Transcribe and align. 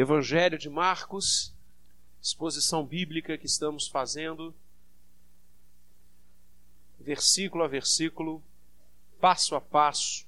Evangelho 0.00 0.56
de 0.56 0.70
Marcos, 0.70 1.52
exposição 2.22 2.86
bíblica 2.86 3.36
que 3.36 3.44
estamos 3.44 3.86
fazendo, 3.86 4.54
versículo 6.98 7.64
a 7.64 7.68
versículo, 7.68 8.42
passo 9.20 9.54
a 9.54 9.60
passo, 9.60 10.26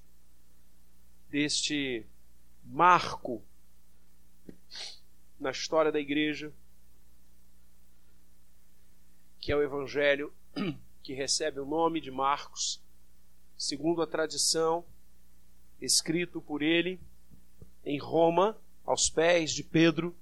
deste 1.31 2.05
marco 2.63 3.43
na 5.41 5.51
história 5.51 5.91
da 5.91 5.99
igreja, 5.99 6.53
que 9.41 9.51
é 9.51 9.57
o 9.57 9.63
Evangelho 9.63 10.35
que 11.03 11.15
recebe 11.15 11.61
o 11.61 11.65
nome 11.65 11.99
de 11.99 12.11
Marcos, 12.11 12.79
segundo 13.57 14.03
a 14.03 14.07
tradição, 14.07 14.85
escrito 15.81 16.43
por 16.43 16.61
ele 16.61 17.01
em 17.87 17.99
Roma, 17.99 18.61
aos 18.85 19.09
pés 19.09 19.53
de 19.53 19.63
Pedro, 19.63 20.15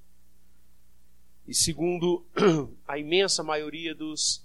e 1.46 1.54
segundo 1.54 2.24
a 2.86 2.98
imensa 2.98 3.42
maioria 3.42 3.94
dos 3.94 4.44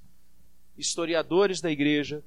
historiadores 0.77 1.61
da 1.61 1.71
igreja, 1.71 2.23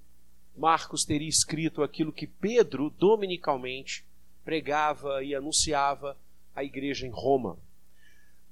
Marcos 0.56 1.04
teria 1.04 1.28
escrito 1.28 1.82
aquilo 1.82 2.12
que 2.12 2.26
Pedro, 2.26 2.90
dominicalmente, 2.90 4.04
pregava 4.44 5.22
e 5.22 5.34
anunciava 5.34 6.16
à 6.54 6.64
igreja 6.64 7.06
em 7.06 7.10
Roma. 7.10 7.56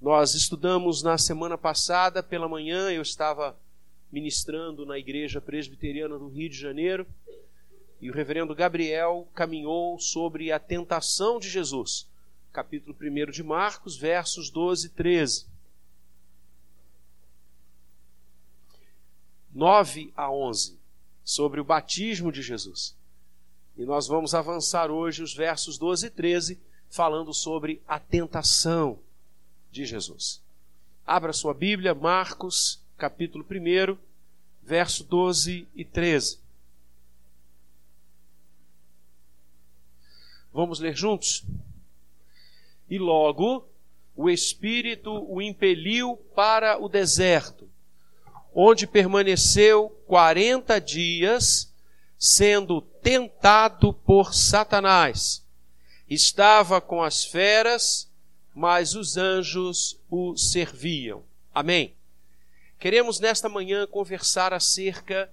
Nós 0.00 0.34
estudamos 0.34 1.02
na 1.02 1.16
semana 1.16 1.56
passada, 1.56 2.22
pela 2.22 2.48
manhã, 2.48 2.90
eu 2.90 3.02
estava 3.02 3.56
ministrando 4.12 4.86
na 4.86 4.98
igreja 4.98 5.40
presbiteriana 5.40 6.18
do 6.18 6.28
Rio 6.28 6.48
de 6.48 6.56
Janeiro, 6.56 7.06
e 8.00 8.10
o 8.10 8.12
reverendo 8.12 8.54
Gabriel 8.54 9.26
caminhou 9.34 9.98
sobre 9.98 10.52
a 10.52 10.58
tentação 10.58 11.40
de 11.40 11.48
Jesus, 11.48 12.06
capítulo 12.56 12.96
1 12.98 13.30
de 13.32 13.42
Marcos, 13.42 13.98
versos 13.98 14.48
12 14.48 14.86
e 14.86 14.88
13. 14.88 15.46
9 19.54 20.10
a 20.16 20.30
11, 20.30 20.78
sobre 21.22 21.60
o 21.60 21.64
batismo 21.64 22.32
de 22.32 22.40
Jesus. 22.40 22.96
E 23.76 23.84
nós 23.84 24.06
vamos 24.06 24.34
avançar 24.34 24.90
hoje 24.90 25.22
os 25.22 25.34
versos 25.34 25.76
12 25.76 26.06
e 26.06 26.10
13, 26.10 26.58
falando 26.88 27.34
sobre 27.34 27.82
a 27.86 28.00
tentação 28.00 28.98
de 29.70 29.84
Jesus. 29.84 30.40
Abra 31.06 31.34
sua 31.34 31.52
Bíblia, 31.52 31.94
Marcos, 31.94 32.80
capítulo 32.96 33.44
1, 33.44 33.98
verso 34.62 35.04
12 35.04 35.68
e 35.74 35.84
13. 35.84 36.38
Vamos 40.54 40.80
ler 40.80 40.96
juntos? 40.96 41.44
E 42.88 42.98
logo 42.98 43.66
o 44.14 44.30
Espírito 44.30 45.12
o 45.28 45.42
impeliu 45.42 46.16
para 46.34 46.82
o 46.82 46.88
deserto, 46.88 47.68
onde 48.54 48.86
permaneceu 48.86 49.90
quarenta 50.06 50.80
dias, 50.80 51.72
sendo 52.18 52.80
tentado 52.80 53.92
por 53.92 54.34
Satanás. 54.34 55.44
Estava 56.08 56.80
com 56.80 57.02
as 57.02 57.24
feras, 57.24 58.10
mas 58.54 58.94
os 58.94 59.16
anjos 59.16 60.00
o 60.08 60.36
serviam. 60.36 61.22
Amém. 61.54 61.94
Queremos 62.78 63.20
nesta 63.20 63.48
manhã 63.48 63.86
conversar 63.86 64.54
acerca 64.54 65.30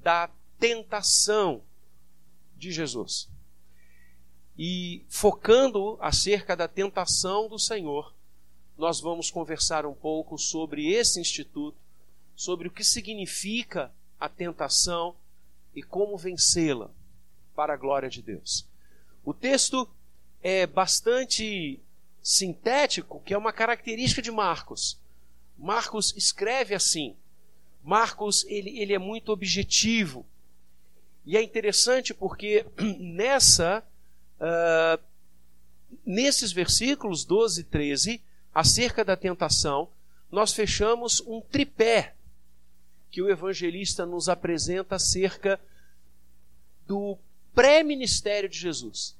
da 0.00 0.30
tentação 0.58 1.62
de 2.56 2.72
Jesus. 2.72 3.28
E 4.58 5.04
focando 5.08 5.98
acerca 6.00 6.56
da 6.56 6.66
tentação 6.66 7.48
do 7.48 7.58
Senhor, 7.58 8.14
nós 8.76 9.00
vamos 9.00 9.30
conversar 9.30 9.84
um 9.84 9.94
pouco 9.94 10.38
sobre 10.38 10.92
esse 10.92 11.20
instituto, 11.20 11.76
sobre 12.34 12.68
o 12.68 12.70
que 12.70 12.84
significa 12.84 13.92
a 14.18 14.28
tentação 14.28 15.14
e 15.74 15.82
como 15.82 16.16
vencê-la 16.16 16.90
para 17.54 17.74
a 17.74 17.76
glória 17.76 18.08
de 18.08 18.22
Deus. 18.22 18.66
O 19.24 19.34
texto 19.34 19.88
é 20.42 20.66
bastante 20.66 21.80
sintético, 22.22 23.20
que 23.24 23.34
é 23.34 23.38
uma 23.38 23.52
característica 23.52 24.22
de 24.22 24.30
Marcos. 24.30 24.98
Marcos 25.58 26.14
escreve 26.16 26.74
assim. 26.74 27.16
Marcos 27.82 28.44
ele, 28.48 28.78
ele 28.78 28.92
é 28.92 28.98
muito 28.98 29.32
objetivo. 29.32 30.26
E 31.24 31.36
é 31.36 31.42
interessante 31.42 32.12
porque 32.12 32.66
nessa 32.98 33.82
uh, 34.40 35.02
nesses 36.04 36.52
versículos 36.52 37.24
12 37.24 37.60
e 37.60 37.64
13, 37.64 38.22
acerca 38.54 39.04
da 39.04 39.16
tentação, 39.16 39.88
nós 40.30 40.52
fechamos 40.52 41.20
um 41.26 41.40
tripé 41.40 42.14
que 43.10 43.22
o 43.22 43.30
evangelista 43.30 44.04
nos 44.04 44.28
apresenta 44.28 44.96
acerca 44.96 45.60
do 46.86 47.16
pré-ministério 47.54 48.48
de 48.48 48.58
Jesus. 48.58 49.16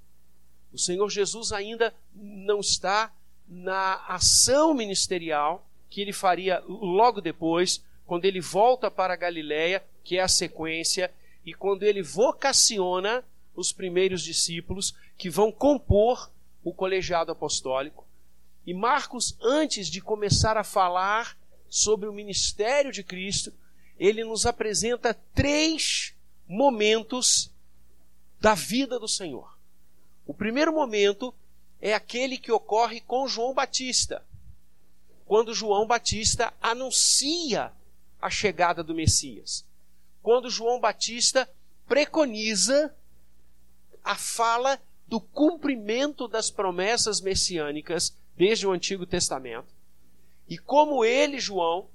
O 0.72 0.78
Senhor 0.78 1.08
Jesus 1.08 1.52
ainda 1.52 1.94
não 2.14 2.60
está 2.60 3.12
na 3.48 3.94
ação 4.06 4.74
ministerial 4.74 5.66
que 5.88 6.00
ele 6.00 6.12
faria 6.12 6.62
logo 6.66 7.20
depois, 7.20 7.82
quando 8.04 8.24
ele 8.24 8.40
volta 8.40 8.90
para 8.90 9.14
a 9.14 9.16
Galiléia, 9.16 9.82
que 10.04 10.18
é 10.18 10.22
a 10.22 10.28
sequência, 10.28 11.10
e 11.44 11.54
quando 11.54 11.84
ele 11.84 12.02
vocaciona 12.02 13.24
os 13.54 13.72
primeiros 13.72 14.22
discípulos 14.22 14.94
que 15.16 15.30
vão 15.30 15.50
compor 15.50 16.30
o 16.62 16.72
colegiado 16.72 17.32
apostólico. 17.32 18.06
E 18.66 18.74
Marcos, 18.74 19.36
antes 19.40 19.88
de 19.88 20.00
começar 20.00 20.56
a 20.56 20.64
falar 20.64 21.36
sobre 21.68 22.08
o 22.08 22.12
ministério 22.12 22.92
de 22.92 23.02
Cristo, 23.02 23.52
ele 23.98 24.24
nos 24.24 24.44
apresenta 24.46 25.14
três 25.34 26.14
momentos 26.46 27.50
da 28.40 28.54
vida 28.54 28.98
do 28.98 29.08
Senhor. 29.08 29.56
O 30.26 30.34
primeiro 30.34 30.72
momento 30.72 31.32
é 31.80 31.94
aquele 31.94 32.36
que 32.36 32.52
ocorre 32.52 33.00
com 33.00 33.28
João 33.28 33.54
Batista, 33.54 34.24
quando 35.24 35.54
João 35.54 35.86
Batista 35.86 36.52
anuncia 36.60 37.72
a 38.20 38.30
chegada 38.30 38.82
do 38.82 38.94
Messias. 38.94 39.64
Quando 40.22 40.50
João 40.50 40.80
Batista 40.80 41.48
preconiza 41.86 42.94
a 44.02 44.16
fala 44.16 44.80
do 45.06 45.20
cumprimento 45.20 46.26
das 46.26 46.50
promessas 46.50 47.20
messiânicas 47.20 48.16
desde 48.36 48.66
o 48.66 48.72
Antigo 48.72 49.06
Testamento. 49.06 49.74
E 50.48 50.58
como 50.58 51.04
ele, 51.04 51.38
João, 51.38 51.88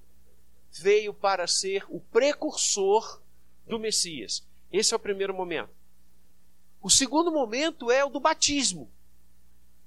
veio 0.72 1.14
para 1.14 1.48
ser 1.48 1.86
o 1.90 2.00
precursor 2.00 3.22
do 3.68 3.78
Messias. 3.78 4.44
Esse 4.72 4.94
é 4.94 4.98
o 4.98 5.00
primeiro 5.00 5.34
momento. 5.34 5.70
O 6.82 6.90
segundo 6.90 7.32
momento 7.32 7.92
é 7.92 8.04
o 8.04 8.10
do 8.10 8.20
batismo. 8.20 8.90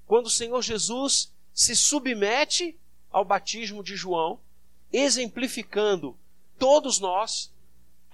Quando 0.05 0.27
o 0.27 0.31
Senhor 0.31 0.61
Jesus 0.61 1.33
se 1.53 1.75
submete 1.75 2.77
ao 3.11 3.25
batismo 3.25 3.83
de 3.83 3.95
João, 3.95 4.39
exemplificando 4.93 6.17
todos 6.57 6.99
nós, 6.99 7.51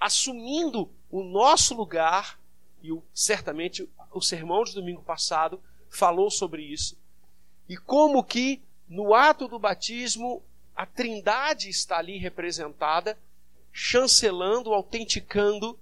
assumindo 0.00 0.90
o 1.10 1.22
nosso 1.22 1.74
lugar, 1.74 2.40
e 2.82 2.90
certamente 3.14 3.88
o 4.12 4.20
sermão 4.20 4.64
de 4.64 4.74
domingo 4.74 5.02
passado 5.02 5.60
falou 5.88 6.30
sobre 6.30 6.62
isso. 6.62 6.96
E 7.68 7.76
como 7.76 8.22
que 8.22 8.62
no 8.88 9.14
ato 9.14 9.48
do 9.48 9.58
batismo 9.58 10.42
a 10.74 10.86
Trindade 10.86 11.68
está 11.68 11.98
ali 11.98 12.18
representada, 12.18 13.18
chancelando, 13.72 14.72
autenticando 14.72 15.78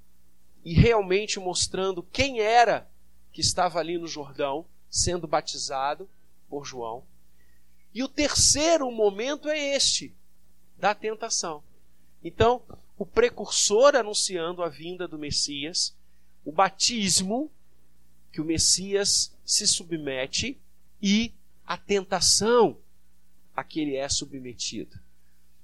e 0.65 0.75
realmente 0.75 1.39
mostrando 1.41 2.03
quem 2.03 2.41
era 2.41 2.89
que 3.33 3.41
estava 3.41 3.79
ali 3.79 3.99
no 3.99 4.07
Jordão 4.07 4.67
sendo 4.89 5.27
batizado 5.27 6.09
por 6.49 6.65
João. 6.65 7.05
E 7.95 8.03
o 8.03 8.09
terceiro 8.09 8.91
momento 8.91 9.49
é 9.49 9.75
este, 9.75 10.15
da 10.76 10.94
tentação. 10.94 11.62
Então, 12.23 12.62
o 12.99 13.06
precursor 13.06 13.97
anunciando 13.97 14.62
a 14.62 14.69
vinda 14.69 15.09
do 15.09 15.19
Messias, 15.19 15.97
o 16.44 16.53
batismo 16.53 17.50
que 18.32 18.41
o 18.41 18.44
Messias 18.44 19.32
se 19.44 19.67
submete 19.67 20.59
e 21.03 21.32
a 21.67 21.77
tentação 21.77 22.77
a 23.55 23.65
que 23.65 23.81
ele 23.81 23.97
é 23.97 24.09
submetido. 24.09 24.99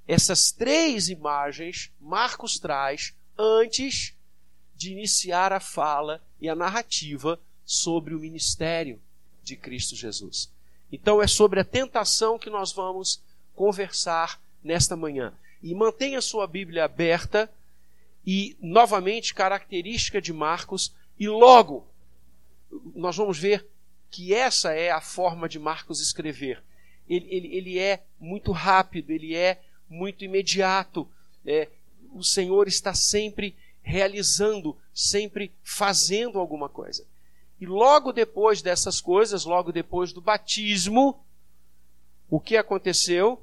Essas 0.06 0.52
três 0.52 1.08
imagens 1.08 1.90
Marcos 2.00 2.58
traz 2.58 3.14
antes 3.38 4.14
de 4.74 4.92
iniciar 4.92 5.52
a 5.52 5.60
fala 5.60 6.22
e 6.40 6.48
a 6.48 6.54
narrativa 6.54 7.40
sobre 7.64 8.14
o 8.14 8.20
ministério 8.20 9.00
de 9.42 9.56
Cristo 9.56 9.96
Jesus. 9.96 10.50
Então 10.92 11.20
é 11.20 11.26
sobre 11.26 11.60
a 11.60 11.64
tentação 11.64 12.38
que 12.38 12.50
nós 12.50 12.72
vamos 12.72 13.20
conversar 13.54 14.40
nesta 14.62 14.94
manhã. 14.96 15.32
E 15.62 15.74
mantenha 15.74 16.20
sua 16.20 16.46
Bíblia 16.46 16.84
aberta 16.84 17.50
e 18.24 18.56
novamente 18.60 19.34
característica 19.34 20.20
de 20.20 20.32
Marcos 20.32 20.92
e 21.18 21.28
logo 21.28 21.86
nós 22.94 23.16
vamos 23.16 23.38
ver 23.38 23.66
que 24.10 24.32
essa 24.32 24.72
é 24.72 24.90
a 24.90 25.00
forma 25.00 25.48
de 25.48 25.58
Marcos 25.58 26.00
escrever. 26.00 26.62
ele, 27.08 27.26
ele, 27.30 27.56
ele 27.56 27.78
é 27.78 28.02
muito 28.18 28.52
rápido, 28.52 29.10
ele 29.10 29.34
é 29.34 29.60
muito 29.88 30.24
imediato. 30.24 31.08
É, 31.44 31.68
o 32.12 32.22
Senhor 32.22 32.66
está 32.66 32.94
sempre 32.94 33.54
realizando, 33.82 34.76
sempre 34.92 35.52
fazendo 35.62 36.38
alguma 36.38 36.68
coisa. 36.68 37.06
E 37.60 37.66
logo 37.66 38.12
depois 38.12 38.60
dessas 38.60 39.00
coisas, 39.00 39.44
logo 39.44 39.72
depois 39.72 40.12
do 40.12 40.20
batismo, 40.20 41.18
o 42.28 42.40
que 42.40 42.56
aconteceu? 42.56 43.42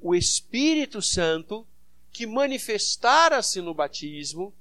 O 0.00 0.14
Espírito 0.14 1.00
Santo, 1.00 1.66
que 2.12 2.26
manifestara-se 2.26 3.60
no 3.60 3.72
batismo, 3.72 4.52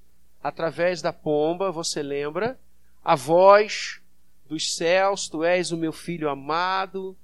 através 0.41 1.01
da 1.01 1.11
pomba, 1.11 1.71
você 1.71 2.01
lembra? 2.01 2.59
A 3.03 3.15
voz 3.15 3.99
dos 4.47 4.75
céus, 4.75 5.27
tu 5.27 5.43
és 5.43 5.71
o 5.71 5.77
meu 5.77 5.91
filho 5.91 6.29
amado, 6.29 7.17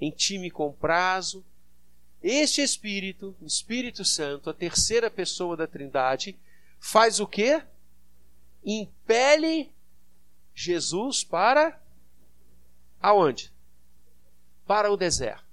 em 0.00 0.10
ti 0.10 0.38
me 0.38 0.50
comprazo. 0.50 1.44
Este 2.22 2.62
Espírito, 2.62 3.36
o 3.40 3.46
Espírito 3.46 4.04
Santo, 4.04 4.50
a 4.50 4.54
terceira 4.54 5.10
pessoa 5.10 5.56
da 5.56 5.66
Trindade, 5.66 6.38
faz 6.78 7.20
o 7.20 7.26
quê? 7.26 7.62
Impele 8.64 9.72
Jesus 10.54 11.22
para 11.24 11.80
aonde? 13.00 13.52
Para 14.66 14.90
o 14.90 14.96
deserto. 14.96 15.48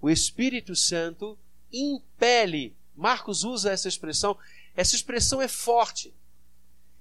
O 0.00 0.10
Espírito 0.10 0.76
Santo 0.76 1.38
impele. 1.72 2.76
Marcos 2.94 3.42
usa 3.42 3.72
essa 3.72 3.88
expressão. 3.88 4.38
Essa 4.76 4.94
expressão 4.94 5.42
é 5.42 5.48
forte. 5.48 6.14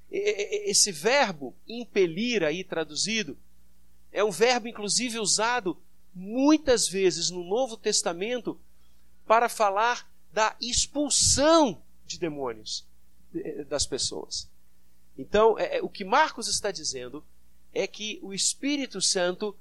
Esse 0.10 0.92
verbo 0.92 1.56
impelir 1.68 2.44
aí 2.44 2.64
traduzido 2.64 3.38
é 4.12 4.24
um 4.24 4.32
verbo 4.32 4.68
inclusive 4.68 5.20
usado 5.20 5.78
muitas 6.14 6.88
vezes 6.88 7.30
no 7.30 7.44
Novo 7.44 7.76
Testamento 7.76 8.60
para 9.26 9.50
falar 9.50 10.10
da 10.32 10.56
expulsão 10.62 11.82
de 12.06 12.18
demônios 12.18 12.86
das 13.68 13.86
pessoas. 13.86 14.50
Então, 15.18 15.58
é, 15.58 15.78
é, 15.78 15.82
o 15.82 15.90
que 15.90 16.04
Marcos 16.04 16.48
está 16.48 16.72
dizendo 16.72 17.26
é 17.74 17.88
que 17.88 18.20
o 18.22 18.34
Espírito 18.34 19.02
Santo 19.02 19.56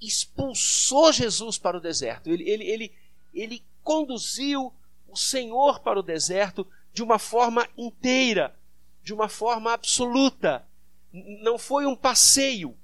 expulsou 0.00 1.12
Jesus 1.12 1.58
para 1.58 1.78
o 1.78 1.80
deserto. 1.80 2.30
Ele, 2.30 2.48
ele, 2.48 2.64
ele, 2.64 2.92
ele 3.32 3.62
conduziu 3.82 4.72
o 5.08 5.16
Senhor 5.16 5.80
para 5.80 5.98
o 5.98 6.02
deserto 6.02 6.66
de 6.92 7.02
uma 7.02 7.18
forma 7.18 7.68
inteira, 7.76 8.54
de 9.06 9.14
uma 9.14 9.28
forma 9.28 9.72
absoluta. 9.72 10.66
Não 11.12 11.56
foi 11.56 11.86
um 11.86 11.94
passeio, 11.94 12.76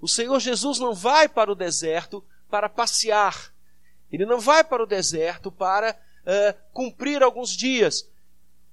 o 0.00 0.08
Senhor 0.08 0.40
Jesus 0.40 0.80
não 0.80 0.92
vai 0.92 1.28
para 1.28 1.52
o 1.52 1.54
deserto 1.54 2.24
para 2.50 2.68
passear. 2.68 3.54
Ele 4.10 4.26
não 4.26 4.40
vai 4.40 4.64
para 4.64 4.82
o 4.82 4.86
deserto 4.86 5.52
para 5.52 5.92
uh, 5.92 6.58
cumprir 6.72 7.22
alguns 7.22 7.50
dias. 7.50 8.10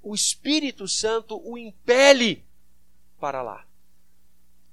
O 0.01 0.15
Espírito 0.15 0.87
Santo 0.87 1.39
o 1.47 1.55
impele 1.55 2.43
para 3.19 3.43
lá. 3.43 3.63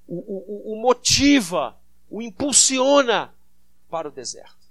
O, 0.08 0.14
o, 0.16 0.72
o 0.72 0.80
motiva, 0.80 1.78
o 2.08 2.22
impulsiona 2.22 3.34
para 3.90 4.08
o 4.08 4.10
deserto. 4.10 4.66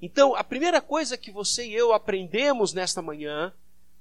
Então, 0.00 0.36
a 0.36 0.44
primeira 0.44 0.80
coisa 0.80 1.18
que 1.18 1.32
você 1.32 1.66
e 1.66 1.74
eu 1.74 1.92
aprendemos 1.92 2.72
nesta 2.72 3.02
manhã 3.02 3.52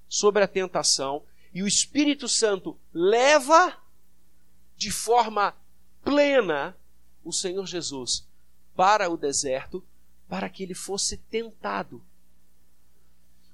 sobre 0.08 0.44
a 0.44 0.48
tentação, 0.48 1.24
e 1.54 1.64
o 1.64 1.68
Espírito 1.68 2.28
Santo 2.28 2.78
leva 2.94 3.78
de 4.76 4.92
forma 4.92 5.56
plena 6.04 6.78
o 7.24 7.34
Senhor 7.34 7.66
Jesus 7.66 8.28
para 8.76 9.10
o 9.10 9.18
deserto 9.18 9.86
para 10.28 10.48
que 10.48 10.64
ele 10.64 10.76
fosse 10.76 11.18
tentado. 11.18 12.04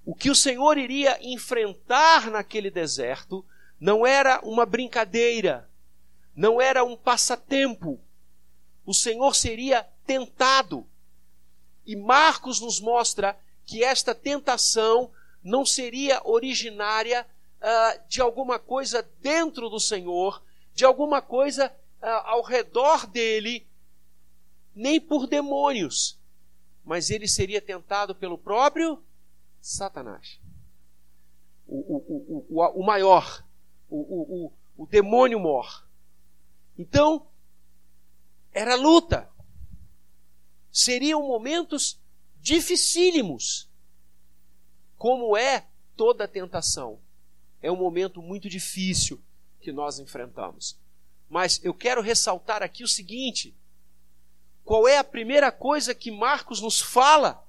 O 0.06 0.14
que 0.14 0.30
o 0.30 0.36
Senhor 0.36 0.78
iria 0.78 1.18
enfrentar 1.22 2.30
naquele 2.30 2.70
deserto 2.70 3.44
não 3.80 4.06
era 4.06 4.40
uma 4.42 4.66
brincadeira, 4.66 5.70
não 6.36 6.62
era 6.62 6.84
um 6.84 6.96
passatempo. 6.96 8.00
O 8.86 8.94
Senhor 8.94 9.34
seria 9.36 9.84
tentado. 10.06 10.86
E 11.86 11.96
Marcos 11.96 12.60
nos 12.60 12.80
mostra 12.80 13.38
que 13.66 13.84
esta 13.84 14.14
tentação 14.14 15.12
não 15.44 15.66
seria 15.66 16.22
originária 16.24 17.26
uh, 17.66 18.08
de 18.08 18.22
alguma 18.22 18.60
coisa 18.60 19.02
dentro 19.20 19.70
do 19.70 19.80
Senhor, 19.80 20.42
de 20.74 20.86
alguma 20.86 21.22
coisa 21.22 21.76
ao 22.26 22.44
redor 22.44 23.08
dele, 23.08 23.66
nem 24.76 25.02
por 25.02 25.26
demônios, 25.26 26.20
mas 26.84 27.10
ele 27.10 27.28
seria 27.28 27.60
tentado 27.60 28.14
pelo 28.14 28.38
próprio 28.38 29.04
Satanás. 29.60 30.40
O, 31.66 31.78
o, 31.78 32.46
o, 32.48 32.82
o, 32.82 32.86
maior, 32.86 33.44
o, 33.90 34.46
o, 34.46 34.54
o 34.78 34.86
demônio 34.86 35.40
mor. 35.40 35.88
Então, 36.78 37.26
era 38.54 38.76
luta. 38.76 39.28
Seriam 40.72 41.24
momentos 41.24 42.00
dificílimos, 42.40 43.68
como 44.96 45.36
é 45.36 45.66
toda 45.96 46.28
tentação. 46.28 47.00
É 47.66 47.72
um 47.72 47.76
momento 47.76 48.22
muito 48.22 48.48
difícil 48.48 49.20
que 49.60 49.72
nós 49.72 49.98
enfrentamos. 49.98 50.78
Mas 51.28 51.60
eu 51.64 51.74
quero 51.74 52.00
ressaltar 52.00 52.62
aqui 52.62 52.84
o 52.84 52.88
seguinte: 52.88 53.56
qual 54.64 54.88
é 54.88 55.00
a 55.00 55.04
primeira 55.04 55.52
coisa 55.52 55.96
que 55.96 56.12
Marcos 56.12 56.62
nos 56.62 56.80
fala? 56.80 57.44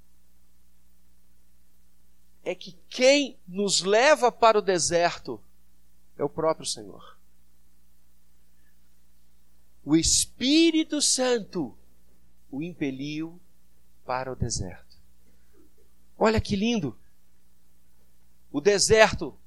É 2.42 2.54
que 2.54 2.78
quem 2.88 3.38
nos 3.46 3.82
leva 3.82 4.32
para 4.32 4.58
o 4.58 4.62
deserto 4.62 5.38
é 6.16 6.24
o 6.24 6.30
próprio 6.30 6.64
Senhor. 6.64 7.18
O 9.84 9.94
Espírito 9.94 11.02
Santo 11.02 11.76
o 12.50 12.62
impeliu 12.62 13.38
para 14.06 14.32
o 14.32 14.34
deserto. 14.34 14.96
Olha 16.16 16.40
que 16.40 16.56
lindo! 16.56 16.96
O 18.50 18.62
deserto 18.62 19.38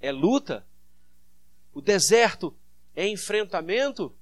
é 0.00 0.10
luta, 0.10 0.66
o 1.72 1.80
deserto 1.80 2.54
é 2.94 3.06
enfrentamento, 3.06 4.14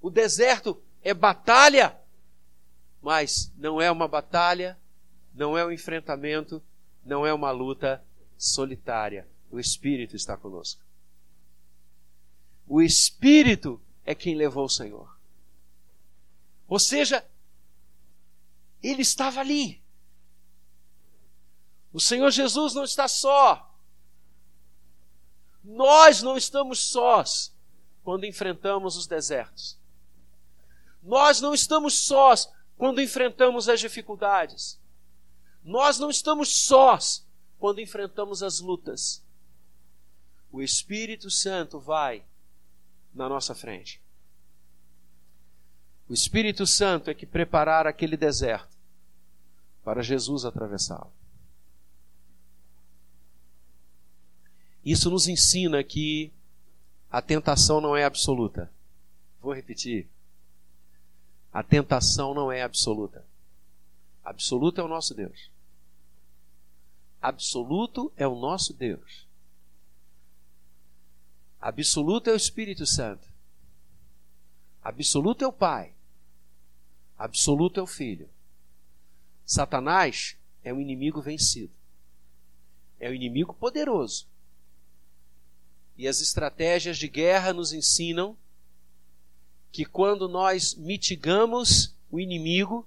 o 0.00 0.10
deserto 0.10 0.80
é 1.02 1.12
batalha, 1.12 1.98
mas 3.00 3.52
não 3.56 3.80
é 3.80 3.90
uma 3.90 4.08
batalha, 4.08 4.78
não 5.34 5.58
é 5.58 5.64
um 5.64 5.72
enfrentamento, 5.72 6.62
não 7.04 7.26
é 7.26 7.32
uma 7.32 7.50
luta 7.50 8.02
solitária. 8.38 9.28
O 9.50 9.58
Espírito 9.58 10.16
está 10.16 10.36
conosco. 10.36 10.82
O 12.66 12.80
Espírito 12.80 13.80
é 14.04 14.14
quem 14.14 14.34
levou 14.34 14.64
o 14.64 14.70
Senhor. 14.70 15.14
Ou 16.66 16.78
seja, 16.78 17.24
ele 18.82 19.02
estava 19.02 19.40
ali. 19.40 19.82
O 21.92 22.00
Senhor 22.00 22.30
Jesus 22.30 22.74
não 22.74 22.84
está 22.84 23.06
só. 23.06 23.73
Nós 25.64 26.20
não 26.20 26.36
estamos 26.36 26.78
sós 26.78 27.52
quando 28.04 28.26
enfrentamos 28.26 28.96
os 28.96 29.06
desertos. 29.06 29.78
Nós 31.02 31.40
não 31.40 31.54
estamos 31.54 31.94
sós 31.94 32.52
quando 32.76 33.00
enfrentamos 33.00 33.68
as 33.68 33.80
dificuldades. 33.80 34.78
Nós 35.64 35.98
não 35.98 36.10
estamos 36.10 36.54
sós 36.54 37.26
quando 37.58 37.80
enfrentamos 37.80 38.42
as 38.42 38.60
lutas. 38.60 39.24
O 40.52 40.60
Espírito 40.60 41.30
Santo 41.30 41.80
vai 41.80 42.22
na 43.14 43.28
nossa 43.28 43.54
frente. 43.54 44.00
O 46.08 46.12
Espírito 46.12 46.66
Santo 46.66 47.08
é 47.08 47.14
que 47.14 47.24
preparar 47.24 47.86
aquele 47.86 48.16
deserto 48.16 48.76
para 49.82 50.02
Jesus 50.02 50.44
atravessá-lo. 50.44 51.12
Isso 54.84 55.10
nos 55.10 55.26
ensina 55.28 55.82
que 55.82 56.30
a 57.10 57.22
tentação 57.22 57.80
não 57.80 57.96
é 57.96 58.04
absoluta. 58.04 58.70
Vou 59.40 59.54
repetir. 59.54 60.06
A 61.52 61.62
tentação 61.62 62.34
não 62.34 62.52
é 62.52 62.62
absoluta. 62.62 63.24
Absoluto 64.22 64.80
é 64.80 64.84
o 64.84 64.88
nosso 64.88 65.14
Deus. 65.14 65.50
Absoluto 67.22 68.12
é 68.16 68.26
o 68.26 68.34
nosso 68.34 68.74
Deus. 68.74 69.26
Absoluto 71.60 72.28
é 72.28 72.34
o 72.34 72.36
Espírito 72.36 72.84
Santo. 72.84 73.26
Absoluto 74.82 75.42
é 75.42 75.46
o 75.46 75.52
Pai. 75.52 75.94
Absoluto 77.16 77.80
é 77.80 77.82
o 77.82 77.86
Filho. 77.86 78.28
Satanás 79.46 80.36
é 80.62 80.74
o 80.74 80.80
inimigo 80.80 81.22
vencido. 81.22 81.72
É 83.00 83.08
o 83.08 83.14
inimigo 83.14 83.54
poderoso 83.54 84.26
e 85.96 86.08
as 86.08 86.20
estratégias 86.20 86.98
de 86.98 87.08
guerra 87.08 87.52
nos 87.52 87.72
ensinam 87.72 88.36
que 89.70 89.84
quando 89.84 90.28
nós 90.28 90.74
mitigamos 90.74 91.94
o 92.10 92.20
inimigo, 92.20 92.86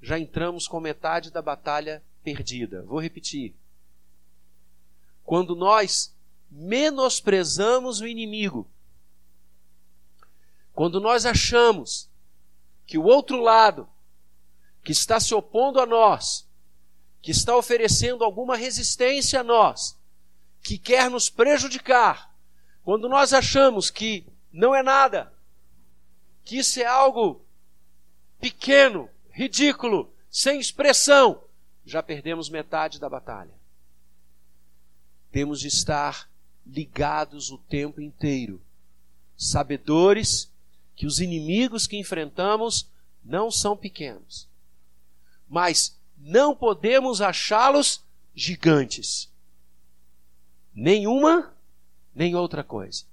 já 0.00 0.18
entramos 0.18 0.66
com 0.66 0.80
metade 0.80 1.30
da 1.30 1.40
batalha 1.40 2.02
perdida. 2.22 2.82
Vou 2.82 3.00
repetir. 3.00 3.54
Quando 5.24 5.54
nós 5.54 6.14
menosprezamos 6.50 8.00
o 8.00 8.06
inimigo, 8.06 8.68
quando 10.72 11.00
nós 11.00 11.24
achamos 11.24 12.08
que 12.86 12.98
o 12.98 13.04
outro 13.04 13.40
lado, 13.40 13.88
que 14.82 14.92
está 14.92 15.18
se 15.18 15.34
opondo 15.34 15.80
a 15.80 15.86
nós, 15.86 16.46
que 17.22 17.30
está 17.30 17.56
oferecendo 17.56 18.24
alguma 18.24 18.56
resistência 18.56 19.40
a 19.40 19.44
nós, 19.44 19.96
que 20.62 20.76
quer 20.76 21.08
nos 21.08 21.30
prejudicar, 21.30 22.33
quando 22.84 23.08
nós 23.08 23.32
achamos 23.32 23.90
que 23.90 24.26
não 24.52 24.74
é 24.74 24.82
nada, 24.82 25.32
que 26.44 26.58
isso 26.58 26.80
é 26.80 26.84
algo 26.84 27.44
pequeno, 28.38 29.08
ridículo, 29.30 30.12
sem 30.30 30.60
expressão, 30.60 31.42
já 31.86 32.02
perdemos 32.02 32.50
metade 32.50 33.00
da 33.00 33.08
batalha. 33.08 33.54
Temos 35.32 35.60
de 35.60 35.68
estar 35.68 36.28
ligados 36.66 37.50
o 37.50 37.58
tempo 37.58 38.00
inteiro, 38.00 38.60
sabedores 39.36 40.50
que 40.94 41.06
os 41.06 41.20
inimigos 41.20 41.86
que 41.86 41.96
enfrentamos 41.96 42.88
não 43.24 43.50
são 43.50 43.76
pequenos, 43.76 44.46
mas 45.48 45.98
não 46.18 46.54
podemos 46.54 47.20
achá-los 47.20 48.02
gigantes. 48.34 49.30
Nenhuma, 50.74 51.53
nem 52.14 52.34
outra 52.34 52.62
coisa. 52.62 53.04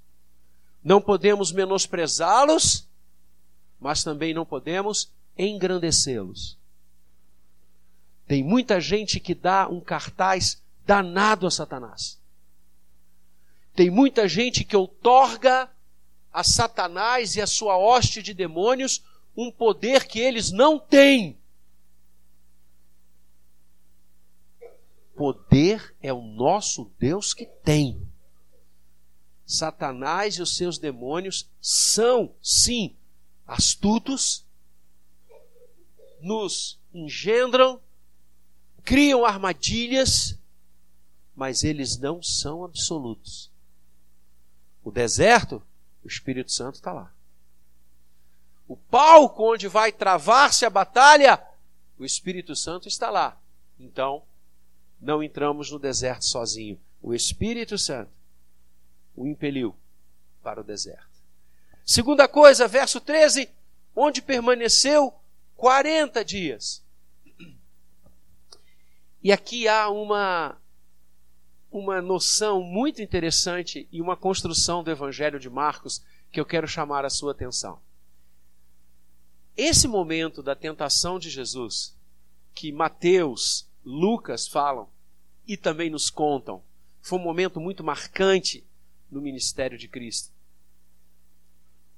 Não 0.83 1.01
podemos 1.01 1.51
menosprezá-los, 1.51 2.87
mas 3.79 4.03
também 4.03 4.33
não 4.33 4.45
podemos 4.45 5.11
engrandecê-los. 5.37 6.57
Tem 8.27 8.43
muita 8.43 8.79
gente 8.79 9.19
que 9.19 9.35
dá 9.35 9.67
um 9.67 9.81
cartaz 9.81 10.61
danado 10.85 11.47
a 11.47 11.51
Satanás. 11.51 12.19
Tem 13.73 13.89
muita 13.89 14.27
gente 14.27 14.63
que 14.63 14.75
outorga 14.75 15.69
a 16.31 16.43
Satanás 16.43 17.35
e 17.35 17.41
a 17.41 17.47
sua 17.47 17.77
hoste 17.77 18.21
de 18.21 18.33
demônios 18.33 19.03
um 19.35 19.51
poder 19.51 20.07
que 20.07 20.19
eles 20.19 20.51
não 20.51 20.77
têm. 20.77 21.37
Poder 25.15 25.95
é 26.01 26.11
o 26.11 26.21
nosso 26.21 26.91
Deus 26.97 27.33
que 27.33 27.45
tem. 27.45 28.10
Satanás 29.51 30.35
e 30.35 30.41
os 30.41 30.55
seus 30.55 30.77
demônios 30.77 31.49
são, 31.59 32.33
sim, 32.41 32.95
astutos, 33.45 34.45
nos 36.21 36.79
engendram, 36.93 37.81
criam 38.83 39.25
armadilhas, 39.25 40.37
mas 41.35 41.63
eles 41.63 41.97
não 41.97 42.21
são 42.23 42.63
absolutos. 42.63 43.51
O 44.83 44.91
deserto 44.91 45.61
o 46.03 46.07
Espírito 46.07 46.51
Santo 46.51 46.75
está 46.75 46.91
lá. 46.91 47.13
O 48.67 48.75
palco 48.75 49.51
onde 49.51 49.67
vai 49.67 49.91
travar-se 49.91 50.65
a 50.65 50.69
batalha, 50.69 51.41
o 51.99 52.05
Espírito 52.05 52.55
Santo 52.55 52.87
está 52.87 53.09
lá. 53.09 53.37
Então, 53.79 54.23
não 54.99 55.21
entramos 55.21 55.69
no 55.69 55.77
deserto 55.77 56.25
sozinho. 56.25 56.79
O 57.01 57.13
Espírito 57.13 57.77
Santo 57.77 58.09
o 59.21 59.27
impeliu 59.27 59.75
para 60.41 60.59
o 60.59 60.63
deserto. 60.63 61.05
Segunda 61.85 62.27
coisa, 62.27 62.67
verso 62.67 62.99
13, 62.99 63.49
onde 63.95 64.21
permaneceu 64.21 65.13
40 65.55 66.25
dias. 66.25 66.83
E 69.23 69.31
aqui 69.31 69.67
há 69.67 69.89
uma 69.89 70.57
uma 71.71 72.01
noção 72.01 72.61
muito 72.61 73.01
interessante 73.01 73.87
e 73.93 74.01
uma 74.01 74.17
construção 74.17 74.83
do 74.83 74.91
Evangelho 74.91 75.39
de 75.39 75.49
Marcos 75.49 76.03
que 76.29 76.37
eu 76.37 76.45
quero 76.45 76.67
chamar 76.67 77.05
a 77.05 77.09
sua 77.09 77.31
atenção. 77.31 77.79
Esse 79.55 79.87
momento 79.87 80.43
da 80.43 80.53
tentação 80.53 81.17
de 81.17 81.29
Jesus, 81.29 81.95
que 82.53 82.73
Mateus, 82.73 83.69
Lucas 83.85 84.49
falam 84.49 84.89
e 85.47 85.55
também 85.55 85.89
nos 85.89 86.09
contam, 86.09 86.61
foi 87.01 87.17
um 87.17 87.23
momento 87.23 87.61
muito 87.61 87.85
marcante 87.85 88.65
no 89.11 89.21
ministério 89.21 89.77
de 89.77 89.87
Cristo. 89.87 90.31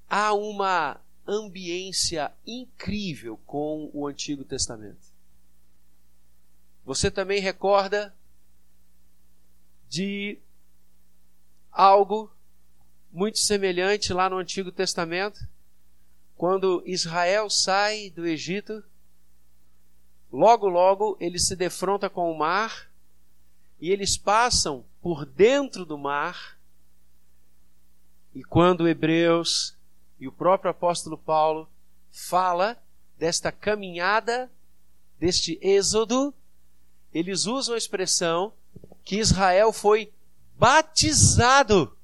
Há 0.10 0.34
uma 0.34 1.00
ambiência 1.25 2.32
incrível 2.46 3.38
com 3.46 3.89
o 3.93 4.08
Antigo 4.08 4.43
Testamento. 4.43 5.13
Você 6.84 7.10
também 7.10 7.39
recorda 7.39 8.13
de 9.88 10.38
algo 11.72 12.32
muito 13.12 13.38
semelhante 13.38 14.12
lá 14.12 14.29
no 14.29 14.38
Antigo 14.38 14.72
Testamento, 14.72 15.39
quando 16.36 16.84
Israel 16.86 17.50
sai 17.50 18.10
do 18.10 18.25
Egito, 18.25 18.84
logo 20.32 20.67
logo 20.67 21.15
ele 21.20 21.38
se 21.38 21.55
defronta 21.55 22.10
com 22.10 22.32
o 22.32 22.38
mar 22.38 22.89
e 23.79 23.91
eles 23.91 24.17
passam 24.17 24.84
por 25.01 25.25
dentro 25.25 25.86
do 25.86 25.98
mar. 25.98 26.52
E 28.33 28.43
quando 28.43 28.87
Hebreus 28.87 29.75
e 30.19 30.27
o 30.27 30.31
próprio 30.31 30.71
apóstolo 30.71 31.17
Paulo 31.17 31.69
fala 32.11 32.81
desta 33.17 33.51
caminhada, 33.51 34.51
deste 35.19 35.59
êxodo, 35.61 36.33
eles 37.13 37.45
usam 37.45 37.75
a 37.75 37.77
expressão 37.77 38.53
que 39.03 39.17
Israel 39.17 39.71
foi 39.71 40.11
batizado 40.57 41.95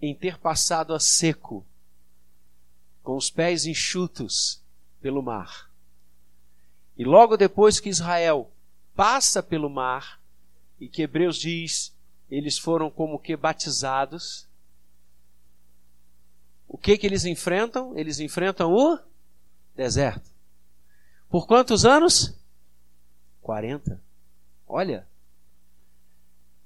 em 0.00 0.14
ter 0.14 0.38
passado 0.38 0.94
a 0.94 1.00
seco, 1.00 1.64
com 3.02 3.16
os 3.16 3.30
pés 3.30 3.66
enxutos 3.66 4.62
pelo 5.00 5.22
mar. 5.22 5.70
E 6.96 7.04
logo 7.04 7.36
depois 7.36 7.80
que 7.80 7.88
Israel 7.88 8.50
passa 8.94 9.42
pelo 9.42 9.68
mar, 9.68 10.20
e 10.78 10.88
que 10.88 11.02
Hebreus 11.02 11.36
diz, 11.36 11.95
eles 12.30 12.58
foram 12.58 12.90
como 12.90 13.18
que 13.18 13.36
batizados, 13.36 14.46
o 16.68 16.76
que 16.76 16.98
que 16.98 17.06
eles 17.06 17.24
enfrentam? 17.24 17.96
Eles 17.96 18.18
enfrentam 18.18 18.72
o 18.72 18.98
deserto. 19.74 20.28
Por 21.28 21.46
quantos 21.46 21.84
anos? 21.84 22.34
40. 23.40 24.00
Olha, 24.66 25.06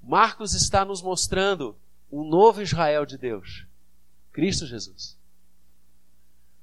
Marcos 0.01 0.53
está 0.53 0.83
nos 0.83 1.01
mostrando 1.01 1.77
um 2.11 2.23
novo 2.23 2.61
Israel 2.61 3.05
de 3.05 3.17
Deus, 3.17 3.65
Cristo 4.31 4.65
Jesus. 4.65 5.15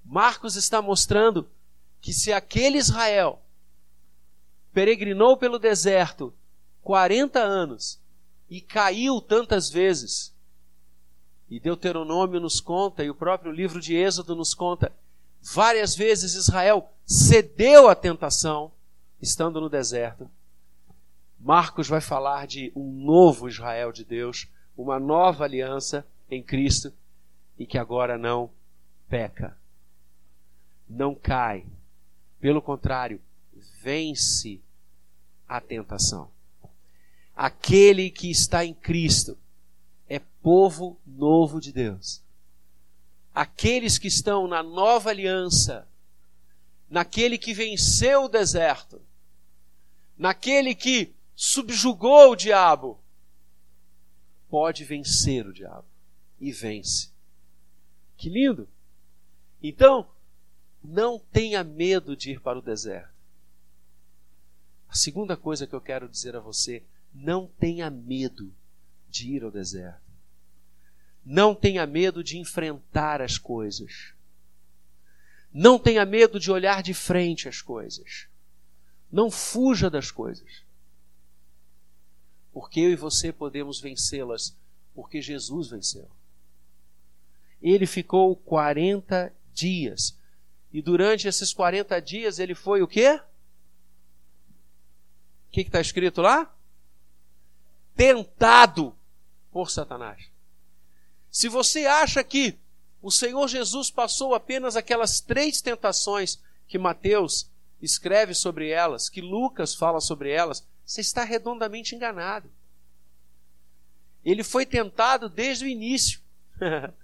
Marcos 0.05 0.57
está 0.57 0.83
mostrando 0.83 1.49
que 2.01 2.13
se 2.13 2.33
aquele 2.33 2.79
Israel 2.79 3.41
peregrinou 4.73 5.37
pelo 5.37 5.59
deserto 5.59 6.35
40 6.83 7.39
anos 7.39 8.01
e 8.49 8.61
caiu 8.61 9.21
tantas 9.21 9.71
vezes, 9.71 10.35
e 11.51 11.59
Deuteronômio 11.59 12.41
nos 12.41 12.61
conta, 12.61 13.05
e 13.05 13.11
o 13.11 13.15
próprio 13.15 13.53
livro 13.53 13.81
de 13.81 13.95
Êxodo 13.95 14.35
nos 14.35 14.55
conta, 14.55 14.93
várias 15.43 15.95
vezes 15.95 16.35
Israel 16.35 16.91
cedeu 17.07 17.89
à 17.89 17.95
tentação, 17.95 18.71
estando 19.21 19.61
no 19.61 19.69
deserto. 19.69 20.31
Marcos 21.41 21.89
vai 21.89 22.01
falar 22.01 22.47
de 22.47 22.73
um 22.75 22.93
novo 22.93 23.49
Israel 23.49 23.93
de 23.93 24.05
Deus, 24.05 24.47
uma 24.77 24.99
nova 24.99 25.45
aliança 25.45 26.07
em 26.31 26.43
Cristo 26.43 26.93
e 27.59 27.67
que 27.67 27.79
agora 27.79 28.19
não 28.19 28.51
peca, 29.09 29.57
não 30.89 31.15
cai. 31.15 31.65
Pelo 32.41 32.63
contrário, 32.63 33.21
vence 33.83 34.61
a 35.49 35.61
tentação. 35.61 36.31
Aquele 37.39 38.11
que 38.11 38.29
está 38.29 38.65
em 38.65 38.75
Cristo 38.75 39.39
é 40.09 40.19
povo 40.19 40.99
novo 41.07 41.61
de 41.61 41.71
Deus. 41.71 42.21
Aqueles 43.33 43.97
que 43.97 44.09
estão 44.09 44.49
na 44.49 44.61
nova 44.61 45.11
aliança, 45.11 45.89
naquele 46.91 47.39
que 47.39 47.55
venceu 47.55 48.25
o 48.25 48.29
deserto, 48.29 49.01
naquele 50.19 50.75
que 50.75 51.15
subjugou 51.37 52.33
o 52.33 52.37
diabo, 52.37 52.99
pode 54.51 54.83
vencer 54.83 55.47
o 55.47 55.53
diabo. 55.53 55.87
E 56.41 56.51
vence. 56.51 57.13
Que 58.17 58.29
lindo! 58.29 58.69
Então, 59.63 60.11
não 60.83 61.21
tenha 61.21 61.63
medo 61.63 62.17
de 62.17 62.33
ir 62.33 62.41
para 62.41 62.59
o 62.59 62.63
deserto. 62.63 63.15
A 64.89 64.97
segunda 64.97 65.37
coisa 65.37 65.69
que 65.69 65.75
eu 65.75 65.81
quero 65.81 66.09
dizer 66.09 66.35
a 66.35 66.41
você, 66.41 66.83
não 67.15 67.47
tenha 67.47 67.91
medo 67.91 68.55
de 69.09 69.31
ir 69.33 69.45
ao 69.45 69.51
deserto. 69.51 70.09
Não 71.25 71.55
tenha 71.55 71.87
medo 71.87 72.23
de 72.23 72.39
enfrentar 72.39 73.21
as 73.21 73.37
coisas. 73.37 74.13
Não 75.53 75.79
tenha 75.79 76.05
medo 76.07 76.39
de 76.39 76.51
olhar 76.51 76.83
de 76.83 76.95
frente 76.95 77.49
as 77.49 77.61
coisas. 77.61 78.29
Não 79.11 79.31
fuja 79.31 79.91
das 79.91 80.11
coisas. 80.11 80.63
Porque 82.53 82.81
eu 82.81 82.91
e 82.91 82.97
você 82.97 83.33
podemos 83.33 83.81
vencê-las, 83.81 84.57
porque 84.95 85.21
Jesus 85.21 85.69
venceu. 85.69 86.09
Ele 87.61 87.87
ficou 87.87 88.37
40 88.37 89.33
dias. 89.53 90.17
E 90.73 90.81
durante 90.83 91.27
esses 91.27 91.53
40 91.53 92.01
dias 92.01 92.39
ele 92.39 92.55
foi 92.55 92.83
o 92.83 92.89
quê? 92.89 93.21
O 95.47 95.51
que 95.51 95.63
está 95.63 95.81
escrito 95.81 96.21
lá? 96.21 96.55
Tentado 97.99 98.97
por 99.51 99.73
Satanás. 99.73 100.31
Se 101.33 101.49
você 101.49 101.85
acha 101.85 102.23
que 102.23 102.57
o 103.03 103.11
Senhor 103.11 103.49
Jesus 103.49 103.91
passou 103.91 104.37
apenas 104.37 104.77
aquelas 104.77 105.21
três 105.21 105.61
tentações 105.61 106.41
que 106.69 106.79
Mateus 106.79 107.51
escreve 107.83 108.35
sobre 108.35 108.69
elas, 108.69 109.09
que 109.09 109.21
Lucas 109.21 109.75
fala 109.75 110.01
sobre 110.01 110.31
elas, 110.31 110.65
você 110.87 111.01
está 111.01 111.25
redondamente 111.25 111.97
enganado. 111.97 112.49
Ele 114.25 114.45
foi 114.45 114.65
tentado 114.65 115.29
desde 115.29 115.65
o 115.65 115.69
início. 115.69 116.21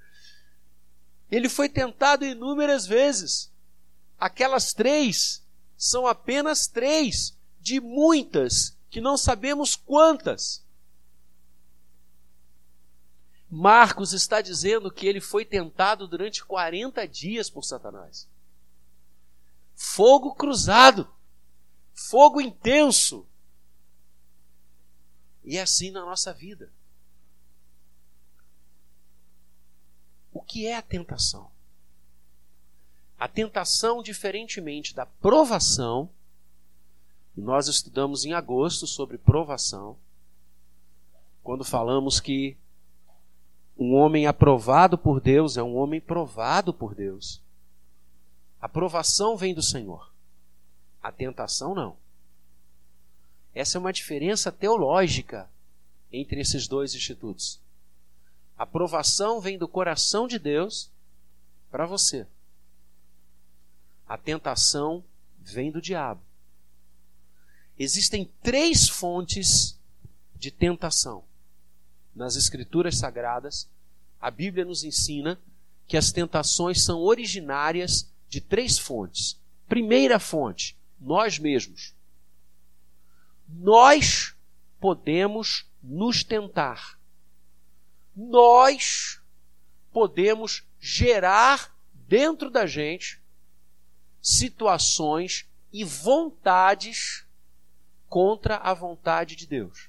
Ele 1.29 1.49
foi 1.49 1.69
tentado 1.69 2.25
inúmeras 2.25 2.87
vezes. 2.87 3.53
Aquelas 4.17 4.73
três 4.73 5.45
são 5.77 6.07
apenas 6.07 6.69
três 6.69 7.37
de 7.61 7.81
muitas 7.81 8.79
que 8.89 9.01
não 9.01 9.17
sabemos 9.17 9.75
quantas. 9.75 10.64
Marcos 13.57 14.13
está 14.13 14.41
dizendo 14.41 14.91
que 14.91 15.07
ele 15.07 15.21
foi 15.21 15.45
tentado 15.45 16.09
durante 16.09 16.45
40 16.45 17.07
dias 17.07 17.49
por 17.49 17.63
Satanás. 17.63 18.29
Fogo 19.77 20.35
cruzado, 20.35 21.09
fogo 21.93 22.41
intenso. 22.41 23.25
E 25.45 25.57
é 25.57 25.63
assim 25.63 25.93
na 25.93 26.05
nossa 26.05 26.33
vida. 26.33 26.73
O 30.33 30.43
que 30.43 30.67
é 30.67 30.77
a 30.77 30.83
tentação? 30.83 31.49
A 33.17 33.29
tentação, 33.29 34.03
diferentemente 34.03 34.93
da 34.97 35.07
provação, 35.07 36.11
nós 37.37 37.69
estudamos 37.69 38.25
em 38.25 38.33
agosto 38.33 38.85
sobre 38.85 39.17
provação, 39.17 39.97
quando 41.41 41.65
falamos 41.65 42.19
que 42.19 42.59
um 43.77 43.95
homem 43.95 44.27
aprovado 44.27 44.97
por 44.97 45.21
Deus 45.21 45.57
é 45.57 45.63
um 45.63 45.77
homem 45.77 46.01
provado 46.01 46.73
por 46.73 46.95
Deus. 46.95 47.43
A 48.61 48.69
provação 48.69 49.37
vem 49.37 49.55
do 49.55 49.63
Senhor, 49.63 50.13
a 51.03 51.11
tentação 51.11 51.75
não. 51.75 51.97
Essa 53.55 53.79
é 53.79 53.81
uma 53.81 53.93
diferença 53.93 54.51
teológica 54.51 55.49
entre 56.13 56.41
esses 56.41 56.67
dois 56.67 56.95
institutos. 56.95 57.61
A 58.57 58.63
aprovação 58.63 59.41
vem 59.41 59.59
do 59.59 59.69
coração 59.69 60.27
de 60.27 60.39
Deus 60.39 60.91
para 61.71 61.87
você. 61.87 62.27
A 64.07 64.17
tentação 64.17 65.05
vem 65.41 65.71
do 65.71 65.81
diabo. 65.81 66.21
Existem 67.79 68.31
três 68.43 68.89
fontes 68.89 69.79
de 70.37 70.51
tentação. 70.51 71.25
Nas 72.15 72.37
Escrituras 72.37 72.97
Sagradas, 72.97 73.69
a 74.21 74.31
Bíblia 74.31 74.65
nos 74.65 74.85
ensina 74.85 75.39
que 75.87 75.97
as 75.97 76.13
tentações 76.13 76.85
são 76.85 77.01
originárias 77.01 78.11
de 78.29 78.41
três 78.41 78.79
fontes. 78.79 79.39
Primeira 79.69 80.19
fonte, 80.19 80.77
nós 81.01 81.39
mesmos. 81.39 81.95
Nós 83.49 84.35
podemos 84.81 85.67
nos 85.83 86.23
tentar 86.23 86.99
nós 88.15 89.21
podemos 89.93 90.65
gerar 90.79 91.75
dentro 91.93 92.51
da 92.51 92.67
gente 92.67 93.21
situações 94.23 95.47
e 95.73 95.85
vontades 95.85 97.25
contra 98.09 98.57
a 98.57 98.73
vontade 98.73 99.35
de 99.35 99.47
Deus. 99.47 99.89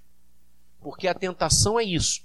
Porque 0.82 1.08
a 1.08 1.14
tentação 1.14 1.80
é 1.80 1.84
isso. 1.84 2.25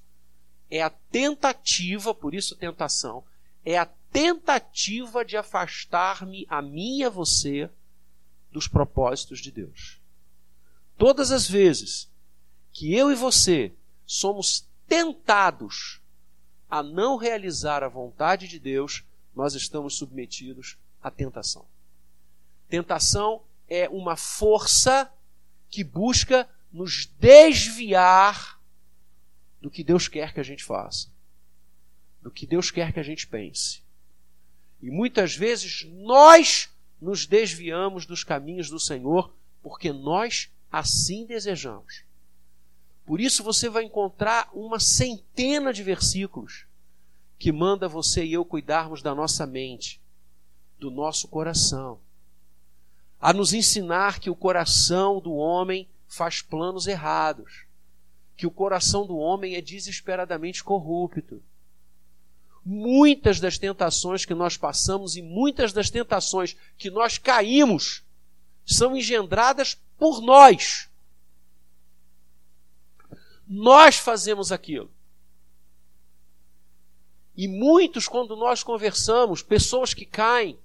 É 0.71 0.83
a 0.83 0.91
tentativa, 0.91 2.15
por 2.15 2.35
isso 2.35 2.57
tentação, 2.57 3.25
é 3.65 3.77
a 3.77 3.87
tentativa 4.13 5.25
de 5.25 5.37
afastar-me 5.37 6.47
a 6.49 6.63
mim 6.63 6.99
e 6.99 7.05
a 7.05 7.11
você 7.11 7.71
dos 8.53 8.69
propósitos 8.69 9.41
de 9.41 9.51
Deus. 9.51 10.01
Todas 10.97 11.33
as 11.33 11.49
vezes 11.49 12.09
que 12.73 12.95
eu 12.95 13.11
e 13.11 13.15
você 13.15 13.73
somos 14.07 14.67
tentados 14.87 16.01
a 16.69 16.83
não 16.83 17.17
realizar 17.17 17.83
a 17.83 17.89
vontade 17.89 18.47
de 18.47 18.59
Deus, 18.59 19.05
nós 19.35 19.55
estamos 19.55 19.97
submetidos 19.97 20.77
à 21.03 21.11
tentação. 21.11 21.65
Tentação 22.69 23.43
é 23.69 23.89
uma 23.89 24.17
força 24.17 25.11
que 25.69 25.83
busca 25.83 26.49
nos 26.73 27.07
desviar 27.07 28.60
do 29.61 29.71
que 29.71 29.85
Deus 29.85 30.09
quer 30.09 30.33
que 30.33 30.41
a 30.41 30.45
gente 30.45 30.65
faça, 30.65 31.09
do 32.23 32.31
que 32.31 32.47
Deus 32.47 32.71
quer 32.71 32.93
que 32.93 33.01
a 33.01 33.03
gente 33.03 33.27
pense. 33.27 33.83
E 34.83 34.91
muitas 34.91 35.37
vezes 35.37 35.85
nós 35.85 36.71
nos 37.01 37.27
desviamos 37.27 38.07
dos 38.07 38.25
caminhos 38.25 38.71
do 38.71 38.81
Senhor 38.81 39.33
porque 39.63 39.93
nós 39.93 40.51
assim 40.71 41.27
desejamos. 41.27 42.03
Por 43.05 43.21
isso 43.21 43.43
você 43.43 43.69
vai 43.69 43.85
encontrar 43.85 44.49
uma 44.53 44.79
centena 44.79 45.73
de 45.73 45.83
versículos 45.83 46.65
que 47.39 47.51
manda 47.51 47.89
você 47.89 48.25
e 48.25 48.33
eu 48.33 48.45
cuidarmos 48.45 49.03
da 49.03 49.15
nossa 49.15 49.47
mente, 49.47 50.01
do 50.79 50.91
nosso 50.91 51.27
coração, 51.27 51.99
a 53.21 53.33
nos 53.33 53.53
ensinar 53.53 54.21
que 54.21 54.31
o 54.31 54.37
coração 54.37 55.21
do 55.21 55.33
homem 55.33 55.89
faz 56.07 56.41
planos 56.41 56.87
errados, 56.87 57.65
que 58.41 58.47
o 58.47 58.51
coração 58.51 59.07
do 59.07 59.19
homem 59.19 59.55
é 59.55 59.61
desesperadamente 59.61 60.65
corrupto. 60.65 61.43
Muitas 62.65 63.39
das 63.39 63.59
tentações 63.59 64.25
que 64.25 64.33
nós 64.33 64.57
passamos 64.57 65.15
e 65.15 65.21
muitas 65.21 65.75
das 65.75 65.91
tentações 65.91 66.57
que 66.79 66.89
nós 66.89 67.19
caímos 67.19 68.03
são 68.65 68.97
engendradas 68.97 69.79
por 69.99 70.23
nós 70.23 70.89
nós 73.47 73.97
fazemos 73.97 74.51
aquilo. 74.53 74.89
E 77.37 77.47
muitos, 77.49 78.07
quando 78.09 78.37
nós 78.37 78.63
conversamos, 78.63 79.43
pessoas 79.43 79.93
que 79.93 80.07
caem, 80.07 80.57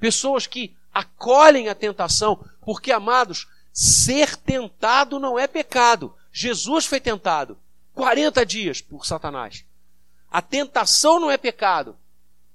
pessoas 0.00 0.46
que 0.46 0.76
acolhem 0.92 1.68
a 1.68 1.74
tentação, 1.74 2.44
porque, 2.60 2.92
amados, 2.92 3.46
ser 3.72 4.34
tentado 4.34 5.20
não 5.20 5.38
é 5.38 5.46
pecado. 5.46 6.12
Jesus 6.32 6.86
foi 6.86 7.00
tentado 7.00 7.58
40 7.94 8.44
dias 8.46 8.80
por 8.80 9.06
Satanás. 9.06 9.64
A 10.30 10.42
tentação 10.42 11.18
não 11.18 11.30
é 11.30 11.36
pecado. 11.36 11.96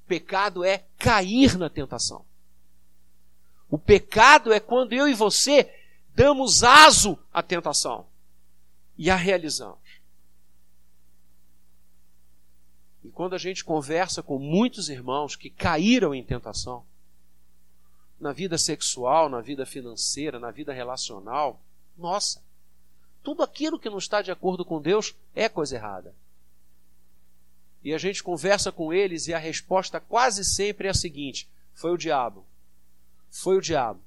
Pecado 0.07 0.63
é 0.63 0.85
cair 0.97 1.57
na 1.57 1.69
tentação. 1.69 2.25
O 3.69 3.77
pecado 3.77 4.53
é 4.53 4.59
quando 4.59 4.93
eu 4.93 5.07
e 5.07 5.13
você 5.13 5.73
damos 6.13 6.63
aso 6.63 7.17
à 7.33 7.41
tentação 7.41 8.05
e 8.97 9.09
a 9.09 9.15
realizamos. 9.15 9.79
E 13.03 13.09
quando 13.09 13.33
a 13.33 13.37
gente 13.37 13.65
conversa 13.65 14.21
com 14.23 14.39
muitos 14.39 14.89
irmãos 14.89 15.35
que 15.35 15.49
caíram 15.49 16.13
em 16.13 16.23
tentação, 16.23 16.85
na 18.19 18.31
vida 18.31 18.57
sexual, 18.57 19.27
na 19.27 19.41
vida 19.41 19.65
financeira, 19.65 20.39
na 20.39 20.51
vida 20.51 20.71
relacional, 20.71 21.59
nossa, 21.97 22.41
tudo 23.23 23.41
aquilo 23.41 23.79
que 23.79 23.89
não 23.89 23.97
está 23.97 24.21
de 24.21 24.31
acordo 24.31 24.65
com 24.65 24.81
Deus 24.81 25.15
é 25.33 25.47
coisa 25.47 25.75
errada. 25.75 26.13
E 27.83 27.93
a 27.93 27.97
gente 27.97 28.21
conversa 28.21 28.71
com 28.71 28.93
eles 28.93 29.27
e 29.27 29.33
a 29.33 29.39
resposta 29.39 29.99
quase 29.99 30.43
sempre 30.43 30.87
é 30.87 30.91
a 30.91 30.93
seguinte: 30.93 31.49
foi 31.73 31.91
o 31.91 31.97
diabo. 31.97 32.45
Foi 33.31 33.57
o 33.57 33.61
diabo. 33.61 34.01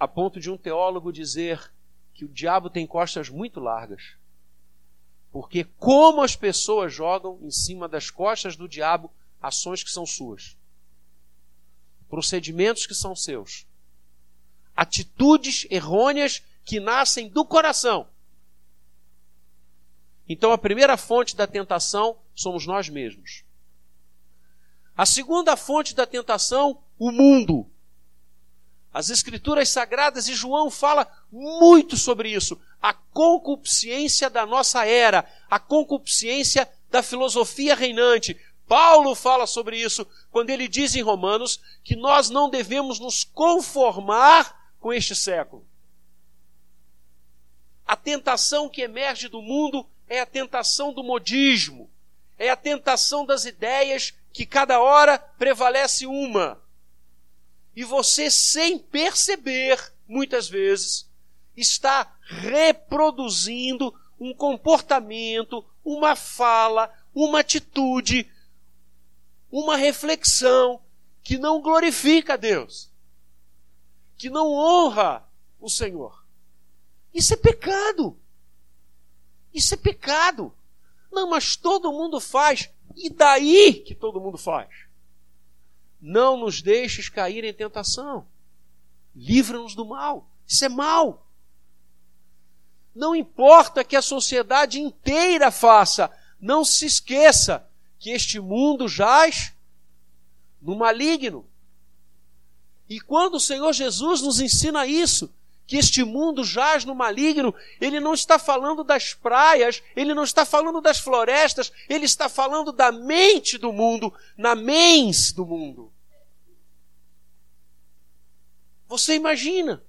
A 0.00 0.08
ponto 0.08 0.40
de 0.40 0.50
um 0.50 0.56
teólogo 0.56 1.12
dizer 1.12 1.70
que 2.14 2.24
o 2.24 2.28
diabo 2.28 2.70
tem 2.70 2.86
costas 2.86 3.28
muito 3.28 3.60
largas. 3.60 4.16
Porque 5.30 5.64
como 5.78 6.22
as 6.22 6.34
pessoas 6.34 6.92
jogam 6.92 7.38
em 7.42 7.50
cima 7.50 7.88
das 7.88 8.10
costas 8.10 8.56
do 8.56 8.68
diabo 8.68 9.10
ações 9.40 9.84
que 9.84 9.90
são 9.90 10.06
suas, 10.06 10.56
procedimentos 12.08 12.86
que 12.86 12.94
são 12.94 13.14
seus, 13.14 13.66
atitudes 14.74 15.66
errôneas 15.70 16.42
que 16.68 16.78
nascem 16.78 17.30
do 17.30 17.46
coração. 17.46 18.06
Então 20.28 20.52
a 20.52 20.58
primeira 20.58 20.98
fonte 20.98 21.34
da 21.34 21.46
tentação 21.46 22.18
somos 22.34 22.66
nós 22.66 22.90
mesmos. 22.90 23.42
A 24.94 25.06
segunda 25.06 25.56
fonte 25.56 25.94
da 25.94 26.06
tentação 26.06 26.78
o 26.98 27.10
mundo. 27.10 27.66
As 28.92 29.08
Escrituras 29.08 29.70
Sagradas 29.70 30.28
e 30.28 30.34
João 30.34 30.70
fala 30.70 31.10
muito 31.32 31.96
sobre 31.96 32.30
isso. 32.30 32.60
A 32.82 32.92
concupiscência 32.92 34.28
da 34.28 34.44
nossa 34.44 34.84
era, 34.84 35.24
a 35.50 35.58
concupiscência 35.58 36.70
da 36.90 37.02
filosofia 37.02 37.74
reinante. 37.74 38.38
Paulo 38.66 39.14
fala 39.14 39.46
sobre 39.46 39.80
isso 39.80 40.06
quando 40.30 40.50
ele 40.50 40.68
diz 40.68 40.94
em 40.94 41.00
Romanos 41.00 41.58
que 41.82 41.96
nós 41.96 42.28
não 42.28 42.50
devemos 42.50 43.00
nos 43.00 43.24
conformar 43.24 44.74
com 44.78 44.92
este 44.92 45.16
século. 45.16 45.66
A 47.88 47.96
tentação 47.96 48.68
que 48.68 48.82
emerge 48.82 49.28
do 49.28 49.40
mundo 49.40 49.88
é 50.06 50.20
a 50.20 50.26
tentação 50.26 50.92
do 50.92 51.02
modismo, 51.02 51.90
é 52.38 52.50
a 52.50 52.56
tentação 52.56 53.24
das 53.24 53.46
ideias 53.46 54.12
que 54.30 54.44
cada 54.44 54.78
hora 54.78 55.18
prevalece 55.18 56.06
uma. 56.06 56.62
E 57.74 57.84
você, 57.84 58.30
sem 58.30 58.78
perceber, 58.78 59.94
muitas 60.06 60.50
vezes, 60.50 61.08
está 61.56 62.14
reproduzindo 62.20 63.94
um 64.20 64.34
comportamento, 64.34 65.64
uma 65.82 66.14
fala, 66.14 66.92
uma 67.14 67.40
atitude, 67.40 68.30
uma 69.50 69.78
reflexão 69.78 70.82
que 71.22 71.38
não 71.38 71.62
glorifica 71.62 72.34
a 72.34 72.36
Deus, 72.36 72.90
que 74.18 74.28
não 74.28 74.52
honra 74.52 75.26
o 75.58 75.70
Senhor. 75.70 76.17
Isso 77.18 77.34
é 77.34 77.36
pecado. 77.36 78.16
Isso 79.52 79.74
é 79.74 79.76
pecado. 79.76 80.54
Não, 81.10 81.28
mas 81.28 81.56
todo 81.56 81.90
mundo 81.90 82.20
faz. 82.20 82.70
E 82.94 83.10
daí 83.10 83.74
que 83.74 83.92
todo 83.92 84.20
mundo 84.20 84.38
faz? 84.38 84.68
Não 86.00 86.36
nos 86.36 86.62
deixes 86.62 87.08
cair 87.08 87.42
em 87.42 87.52
tentação. 87.52 88.24
Livra-nos 89.16 89.74
do 89.74 89.84
mal. 89.84 90.30
Isso 90.46 90.64
é 90.64 90.68
mal. 90.68 91.26
Não 92.94 93.16
importa 93.16 93.82
que 93.82 93.96
a 93.96 94.02
sociedade 94.02 94.78
inteira 94.78 95.50
faça, 95.50 96.16
não 96.40 96.64
se 96.64 96.86
esqueça 96.86 97.68
que 97.98 98.10
este 98.10 98.38
mundo 98.38 98.86
jaz 98.86 99.52
no 100.62 100.76
maligno. 100.76 101.44
E 102.88 103.00
quando 103.00 103.34
o 103.34 103.40
Senhor 103.40 103.72
Jesus 103.72 104.20
nos 104.22 104.38
ensina 104.38 104.86
isso, 104.86 105.34
que 105.68 105.76
este 105.76 106.02
mundo 106.02 106.42
jaz 106.42 106.86
no 106.86 106.94
maligno, 106.94 107.54
ele 107.78 108.00
não 108.00 108.14
está 108.14 108.38
falando 108.38 108.82
das 108.82 109.12
praias, 109.12 109.82
ele 109.94 110.14
não 110.14 110.24
está 110.24 110.46
falando 110.46 110.80
das 110.80 110.98
florestas, 110.98 111.70
ele 111.90 112.06
está 112.06 112.26
falando 112.26 112.72
da 112.72 112.90
mente 112.90 113.58
do 113.58 113.70
mundo, 113.70 114.10
na 114.34 114.54
mens 114.54 115.30
do 115.30 115.44
mundo. 115.44 115.92
Você 118.88 119.14
imagina? 119.14 119.84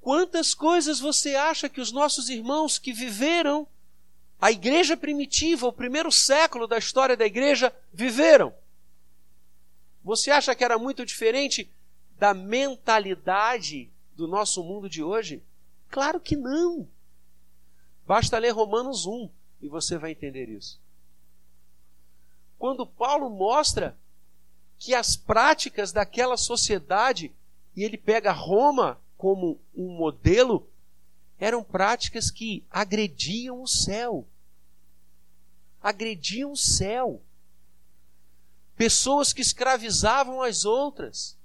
Quantas 0.00 0.54
coisas 0.54 0.98
você 0.98 1.34
acha 1.34 1.68
que 1.68 1.80
os 1.80 1.92
nossos 1.92 2.30
irmãos 2.30 2.78
que 2.78 2.94
viveram 2.94 3.68
a 4.40 4.50
igreja 4.50 4.96
primitiva, 4.96 5.66
o 5.66 5.72
primeiro 5.72 6.10
século 6.10 6.66
da 6.66 6.78
história 6.78 7.18
da 7.18 7.26
igreja, 7.26 7.70
viveram? 7.92 8.54
Você 10.02 10.30
acha 10.30 10.54
que 10.54 10.64
era 10.64 10.78
muito 10.78 11.04
diferente 11.04 11.70
da 12.22 12.32
mentalidade 12.32 13.90
do 14.14 14.28
nosso 14.28 14.62
mundo 14.62 14.88
de 14.88 15.02
hoje? 15.02 15.42
Claro 15.90 16.20
que 16.20 16.36
não. 16.36 16.86
Basta 18.06 18.38
ler 18.38 18.50
Romanos 18.50 19.06
1 19.06 19.28
e 19.60 19.68
você 19.68 19.98
vai 19.98 20.12
entender 20.12 20.48
isso. 20.48 20.80
Quando 22.60 22.86
Paulo 22.86 23.28
mostra 23.28 23.98
que 24.78 24.94
as 24.94 25.16
práticas 25.16 25.90
daquela 25.90 26.36
sociedade, 26.36 27.34
e 27.74 27.82
ele 27.82 27.98
pega 27.98 28.30
Roma 28.30 29.00
como 29.18 29.58
um 29.74 29.88
modelo, 29.88 30.70
eram 31.40 31.64
práticas 31.64 32.30
que 32.30 32.64
agrediam 32.70 33.60
o 33.60 33.66
céu. 33.66 34.24
Agrediam 35.82 36.52
o 36.52 36.56
céu. 36.56 37.20
Pessoas 38.76 39.32
que 39.32 39.42
escravizavam 39.42 40.40
as 40.40 40.64
outras 40.64 41.36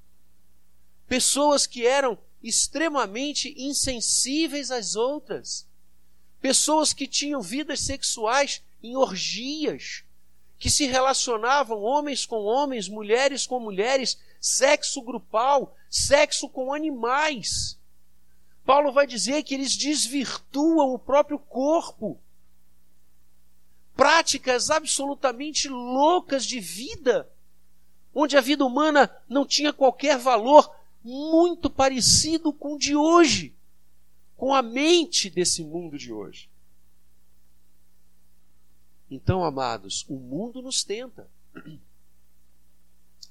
pessoas 1.08 1.66
que 1.66 1.86
eram 1.86 2.18
extremamente 2.44 3.54
insensíveis 3.58 4.72
às 4.72 4.96
outras, 4.96 5.68
pessoas 6.40 6.94
que 6.94 7.08
tinham 7.08 7.42
vidas 7.42 7.82
sexuais 7.82 8.62
em 8.82 8.96
orgias, 8.96 10.04
que 10.60 10.70
se 10.70 10.86
relacionavam 10.86 11.82
homens 11.82 12.26
com 12.26 12.44
homens, 12.44 12.88
mulheres 12.88 13.46
com 13.46 13.60
mulheres, 13.60 14.20
sexo 14.40 15.02
grupal, 15.02 15.76
sexo 15.90 16.50
com 16.50 16.74
animais. 16.74 17.78
Paulo 18.66 18.92
vai 18.92 19.08
dizer 19.08 19.44
que 19.44 19.54
eles 19.54 19.76
desvirtuam 19.76 20.94
o 20.94 21.00
próprio 21.00 21.40
corpo. 21.40 22.20
Práticas 23.96 24.70
absolutamente 24.70 25.70
loucas 25.70 26.46
de 26.46 26.60
vida, 26.60 27.30
onde 28.14 28.36
a 28.38 28.42
vida 28.42 28.66
humana 28.66 29.10
não 29.30 29.46
tinha 29.46 29.72
qualquer 29.72 30.18
valor, 30.18 30.70
muito 31.08 31.70
parecido 31.70 32.52
com 32.52 32.76
o 32.76 32.78
de 32.78 32.94
hoje, 32.94 33.56
com 34.36 34.54
a 34.54 34.62
mente 34.62 35.30
desse 35.30 35.64
mundo 35.64 35.98
de 35.98 36.12
hoje. 36.12 36.50
Então, 39.10 39.42
amados, 39.46 40.06
o 40.10 40.16
mundo 40.16 40.62
nos 40.62 40.84
tenta 40.84 41.30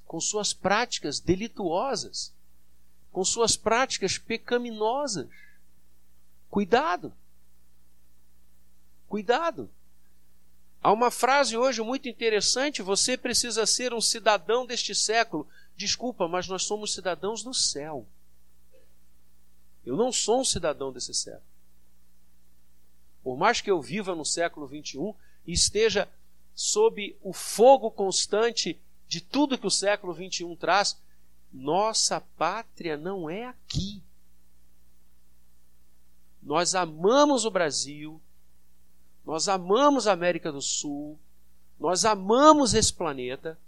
com 0.06 0.18
suas 0.18 0.54
práticas 0.54 1.20
delituosas, 1.20 2.32
com 3.12 3.22
suas 3.22 3.58
práticas 3.58 4.16
pecaminosas. 4.16 5.28
Cuidado. 6.48 7.12
Cuidado. 9.06 9.70
Há 10.82 10.90
uma 10.92 11.10
frase 11.10 11.58
hoje 11.58 11.82
muito 11.82 12.08
interessante: 12.08 12.80
você 12.80 13.18
precisa 13.18 13.66
ser 13.66 13.92
um 13.92 14.00
cidadão 14.00 14.64
deste 14.64 14.94
século. 14.94 15.46
Desculpa, 15.76 16.26
mas 16.26 16.48
nós 16.48 16.62
somos 16.62 16.94
cidadãos 16.94 17.42
do 17.42 17.52
céu. 17.52 18.06
Eu 19.84 19.96
não 19.96 20.10
sou 20.10 20.40
um 20.40 20.44
cidadão 20.44 20.90
desse 20.90 21.12
século. 21.14 21.44
Por 23.22 23.36
mais 23.36 23.60
que 23.60 23.70
eu 23.70 23.80
viva 23.80 24.14
no 24.14 24.24
século 24.24 24.66
21 24.66 25.14
e 25.46 25.52
esteja 25.52 26.08
sob 26.54 27.16
o 27.22 27.32
fogo 27.32 27.90
constante 27.90 28.80
de 29.06 29.20
tudo 29.20 29.58
que 29.58 29.66
o 29.66 29.70
século 29.70 30.12
21 30.12 30.56
traz, 30.56 30.98
nossa 31.52 32.20
pátria 32.20 32.96
não 32.96 33.28
é 33.28 33.46
aqui. 33.46 34.02
Nós 36.42 36.74
amamos 36.74 37.44
o 37.44 37.50
Brasil, 37.50 38.20
nós 39.24 39.48
amamos 39.48 40.06
a 40.06 40.12
América 40.12 40.50
do 40.50 40.62
Sul, 40.62 41.18
nós 41.78 42.04
amamos 42.04 42.72
esse 42.74 42.92
planeta, 42.92 43.58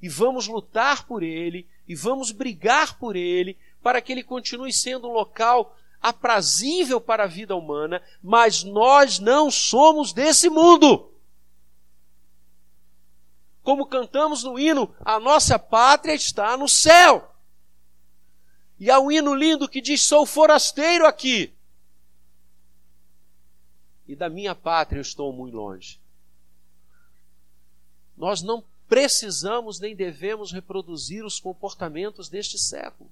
e 0.00 0.08
vamos 0.08 0.46
lutar 0.46 1.06
por 1.06 1.22
ele 1.22 1.66
e 1.88 1.94
vamos 1.94 2.30
brigar 2.30 2.98
por 2.98 3.16
ele 3.16 3.56
para 3.82 4.00
que 4.00 4.12
ele 4.12 4.22
continue 4.22 4.72
sendo 4.72 5.08
um 5.08 5.12
local 5.12 5.76
aprazível 6.00 7.00
para 7.00 7.24
a 7.24 7.28
vida 7.28 7.56
humana, 7.56 8.02
mas 8.22 8.62
nós 8.62 9.18
não 9.18 9.50
somos 9.50 10.12
desse 10.12 10.48
mundo. 10.48 11.10
Como 13.62 13.86
cantamos 13.86 14.44
no 14.44 14.58
hino, 14.58 14.94
a 15.00 15.18
nossa 15.18 15.58
pátria 15.58 16.14
está 16.14 16.56
no 16.56 16.68
céu. 16.68 17.34
E 18.78 18.90
há 18.90 19.00
um 19.00 19.10
hino 19.10 19.34
lindo 19.34 19.68
que 19.68 19.80
diz: 19.80 20.02
Sou 20.02 20.24
forasteiro 20.24 21.06
aqui. 21.06 21.52
E 24.06 24.14
da 24.14 24.28
minha 24.28 24.54
pátria 24.54 24.98
eu 24.98 25.02
estou 25.02 25.32
muito 25.32 25.56
longe. 25.56 25.98
Nós 28.16 28.40
não 28.42 28.62
precisamos 28.88 29.80
nem 29.80 29.94
devemos 29.94 30.52
reproduzir 30.52 31.24
os 31.24 31.40
comportamentos 31.40 32.28
deste 32.28 32.58
século. 32.58 33.10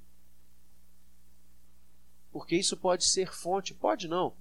Porque 2.32 2.56
isso 2.56 2.76
pode 2.76 3.04
ser 3.04 3.32
fonte, 3.32 3.74
pode 3.74 4.08
não, 4.08 4.34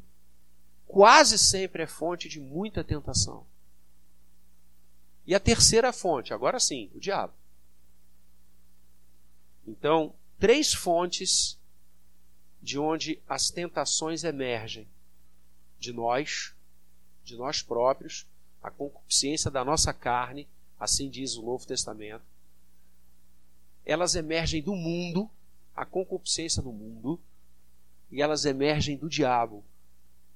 quase 0.88 1.38
sempre 1.38 1.84
é 1.84 1.88
fonte 1.88 2.28
de 2.28 2.40
muita 2.40 2.84
tentação. 2.84 3.46
E 5.26 5.34
a 5.34 5.40
terceira 5.40 5.94
fonte, 5.94 6.34
agora 6.34 6.60
sim, 6.60 6.90
o 6.94 7.00
diabo. 7.00 7.34
Então, 9.66 10.14
três 10.38 10.74
fontes 10.74 11.58
de 12.62 12.78
onde 12.78 13.22
as 13.28 13.50
tentações 13.50 14.24
emergem: 14.24 14.88
de 15.80 15.94
nós, 15.94 16.54
de 17.24 17.36
nós 17.36 17.62
próprios, 17.62 18.26
a 18.62 18.70
concupiscência 18.70 19.50
da 19.50 19.64
nossa 19.64 19.94
carne 19.94 20.48
assim 20.80 21.10
diz 21.10 21.36
o 21.36 21.44
Novo 21.44 21.66
Testamento. 21.66 22.24
Elas 23.86 24.16
emergem 24.16 24.62
do 24.62 24.76
mundo, 24.76 25.30
a 25.76 25.86
concupiscência 25.86 26.62
do 26.62 26.72
mundo, 26.72 27.20
e 28.12 28.22
elas 28.22 28.46
emergem 28.46 28.96
do 28.96 29.10
diabo, 29.10 29.64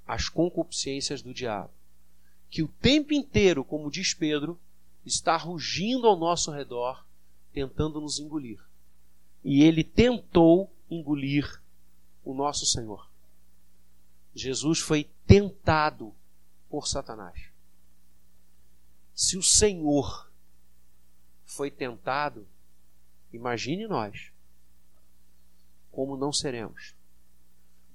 as 0.06 0.30
concupiscências 0.30 1.22
do 1.22 1.34
diabo. 1.34 1.72
Que 2.50 2.64
o 2.64 2.68
tempo 2.68 3.14
inteiro, 3.14 3.64
como 3.64 3.92
diz 3.92 4.14
Pedro, 4.14 4.60
está 5.06 5.38
rugindo 5.38 6.08
ao 6.08 6.18
nosso 6.18 6.52
redor, 6.52 7.06
tentando 7.54 8.02
nos 8.02 8.20
engolir. 8.20 8.60
E 9.44 9.64
ele 9.64 9.84
tentou 9.84 10.72
engolir 10.90 11.62
o 12.24 12.34
nosso 12.34 12.66
Senhor. 12.66 13.10
Jesus 14.36 14.80
foi 14.80 15.10
tentado 15.26 16.14
por 16.70 16.88
Satanás. 16.88 17.50
Se 19.14 19.38
o 19.38 19.44
Senhor 19.44 20.27
foi 21.48 21.72
tentado, 21.72 22.46
imagine 23.34 23.88
nós 23.88 24.32
como 25.92 26.16
não 26.16 26.32
seremos. 26.32 26.94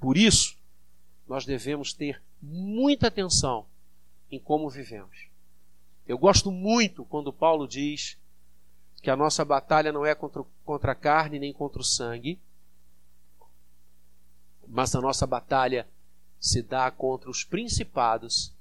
Por 0.01 0.17
isso, 0.17 0.59
nós 1.29 1.45
devemos 1.45 1.93
ter 1.93 2.21
muita 2.41 3.07
atenção 3.07 3.65
em 4.29 4.41
como 4.41 4.69
vivemos. 4.69 5.29
Eu 6.09 6.19
gosto 6.19 6.51
muito 6.51 7.05
quando 7.05 7.33
Paulo 7.33 7.69
diz 7.69 8.19
que 9.01 9.11
a 9.11 9.17
nossa 9.17 9.45
batalha 9.45 9.93
não 9.93 10.05
é 10.05 10.15
contra, 10.15 10.43
contra 10.65 10.93
a 10.93 10.97
carne 10.97 11.39
nem 11.39 11.53
contra 11.53 11.81
o 11.81 11.85
sangue, 11.85 12.41
mas 14.67 14.95
a 14.97 15.01
nossa 15.01 15.27
batalha 15.27 15.87
se 16.41 16.63
dá 16.63 16.91
contra 16.91 17.31
os 17.31 17.45
principados 17.45 18.53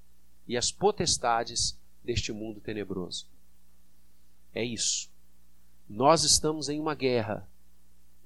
e 0.47 0.57
as 0.57 0.71
potestades 0.71 1.79
deste 2.03 2.31
mundo 2.31 2.59
tenebroso. 2.59 3.30
É 4.53 4.63
isso. 4.63 5.09
Nós 5.89 6.23
estamos 6.23 6.69
em 6.69 6.79
uma 6.79 6.95
guerra, 6.95 7.47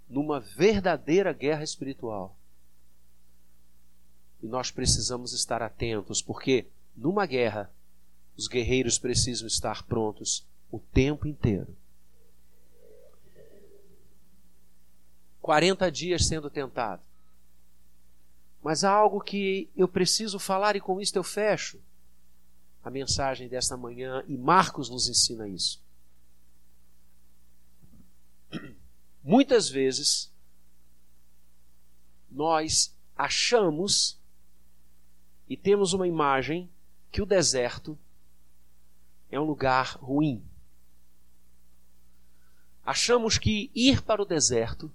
numa 0.08 0.40
verdadeira 0.40 1.34
guerra 1.34 1.64
espiritual. 1.64 2.38
E 4.42 4.48
nós 4.48 4.72
precisamos 4.72 5.34
estar 5.34 5.62
atentos, 5.62 6.22
porque 6.22 6.68
numa 6.96 7.26
guerra, 7.26 7.72
os 8.38 8.48
guerreiros 8.48 9.00
precisam 9.00 9.48
estar 9.48 9.84
prontos 9.84 10.46
o 10.72 10.80
tempo 10.80 11.28
inteiro. 11.28 11.76
40 15.42 15.92
dias 15.92 16.26
sendo 16.26 16.50
tentado. 16.50 17.04
Mas 18.64 18.84
há 18.84 18.90
algo 18.90 19.22
que 19.22 19.70
eu 19.76 19.88
preciso 19.88 20.40
falar 20.40 20.76
e 20.76 20.82
com 20.82 21.00
isto 21.00 21.18
eu 21.18 21.24
fecho 21.24 21.80
a 22.84 22.90
mensagem 22.90 23.48
desta 23.48 23.78
manhã 23.78 24.24
e 24.28 24.36
Marcos 24.38 24.90
nos 24.90 25.08
ensina 25.08 25.48
isso. 25.48 25.85
Muitas 29.26 29.68
vezes 29.68 30.32
nós 32.30 32.96
achamos 33.18 34.20
e 35.50 35.58
temos 35.58 35.94
uma 35.94 36.08
imagem 36.08 36.70
que 37.12 37.24
o 37.24 37.26
deserto 37.26 37.98
é 39.32 39.40
um 39.40 39.44
lugar 39.44 39.98
ruim. 40.00 40.46
Achamos 42.86 43.40
que 43.40 43.72
ir 43.74 44.04
para 44.04 44.22
o 44.22 44.26
deserto 44.26 44.94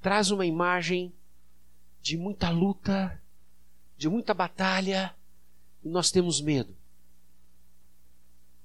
traz 0.00 0.30
uma 0.30 0.46
imagem 0.46 1.12
de 2.00 2.16
muita 2.16 2.50
luta, 2.50 3.20
de 3.96 4.08
muita 4.08 4.32
batalha, 4.32 5.12
e 5.82 5.88
nós 5.88 6.12
temos 6.12 6.40
medo. 6.40 6.76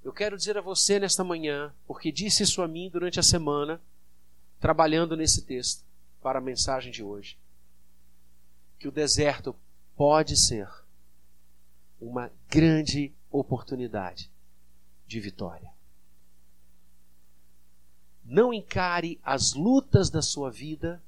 Eu 0.09 0.13
quero 0.13 0.35
dizer 0.35 0.57
a 0.57 0.61
você 0.61 0.99
nesta 0.99 1.23
manhã, 1.23 1.71
porque 1.85 2.11
disse 2.11 2.41
isso 2.41 2.63
a 2.63 2.67
mim 2.67 2.89
durante 2.89 3.19
a 3.19 3.23
semana, 3.23 3.79
trabalhando 4.59 5.15
nesse 5.15 5.43
texto, 5.43 5.85
para 6.19 6.39
a 6.39 6.41
mensagem 6.41 6.91
de 6.91 7.03
hoje, 7.03 7.37
que 8.79 8.87
o 8.87 8.91
deserto 8.91 9.55
pode 9.95 10.35
ser 10.35 10.67
uma 12.01 12.31
grande 12.49 13.13
oportunidade 13.29 14.31
de 15.05 15.19
vitória. 15.19 15.71
Não 18.25 18.51
encare 18.51 19.19
as 19.23 19.53
lutas 19.53 20.09
da 20.09 20.23
sua 20.23 20.49
vida 20.49 20.99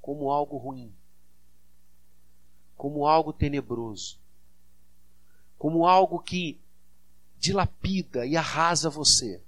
como 0.00 0.30
algo 0.30 0.56
ruim, 0.56 0.90
como 2.78 3.06
algo 3.06 3.30
tenebroso, 3.30 4.18
como 5.58 5.86
algo 5.86 6.18
que 6.18 6.58
dilapida 7.44 8.24
e 8.24 8.38
arrasa 8.38 8.88
você. 8.88 9.38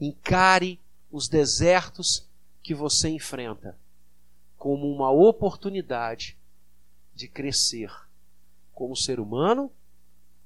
Encare 0.00 0.80
os 1.10 1.28
desertos 1.28 2.24
que 2.62 2.72
você 2.72 3.08
enfrenta 3.08 3.76
como 4.56 4.88
uma 4.88 5.10
oportunidade 5.10 6.38
de 7.16 7.26
crescer 7.26 7.90
como 8.72 8.94
ser 8.94 9.18
humano, 9.18 9.72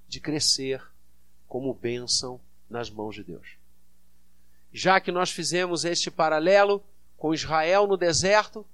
de 0.09 0.21
crescer 0.21 0.83
como 1.47 1.75
bênção 1.75 2.41
nas 2.71 2.89
mãos 2.89 3.15
de 3.15 3.25
Deus. 3.25 3.59
Já 4.73 4.99
que 5.03 5.13
nós 5.13 5.31
fizemos 5.31 5.85
este 5.85 6.11
paralelo 6.11 6.83
com 7.19 7.35
Israel 7.35 7.87
no 7.87 7.99
deserto, 7.99 8.65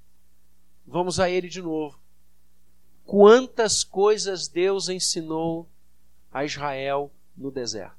vamos 0.87 1.19
a 1.19 1.29
ele 1.29 1.49
de 1.49 1.61
novo. 1.61 1.99
Quantas 3.05 3.83
coisas 3.83 4.47
Deus 4.47 4.89
ensinou 4.89 5.69
a 6.33 6.45
Israel 6.45 7.11
no 7.39 7.51
deserto. 7.51 7.97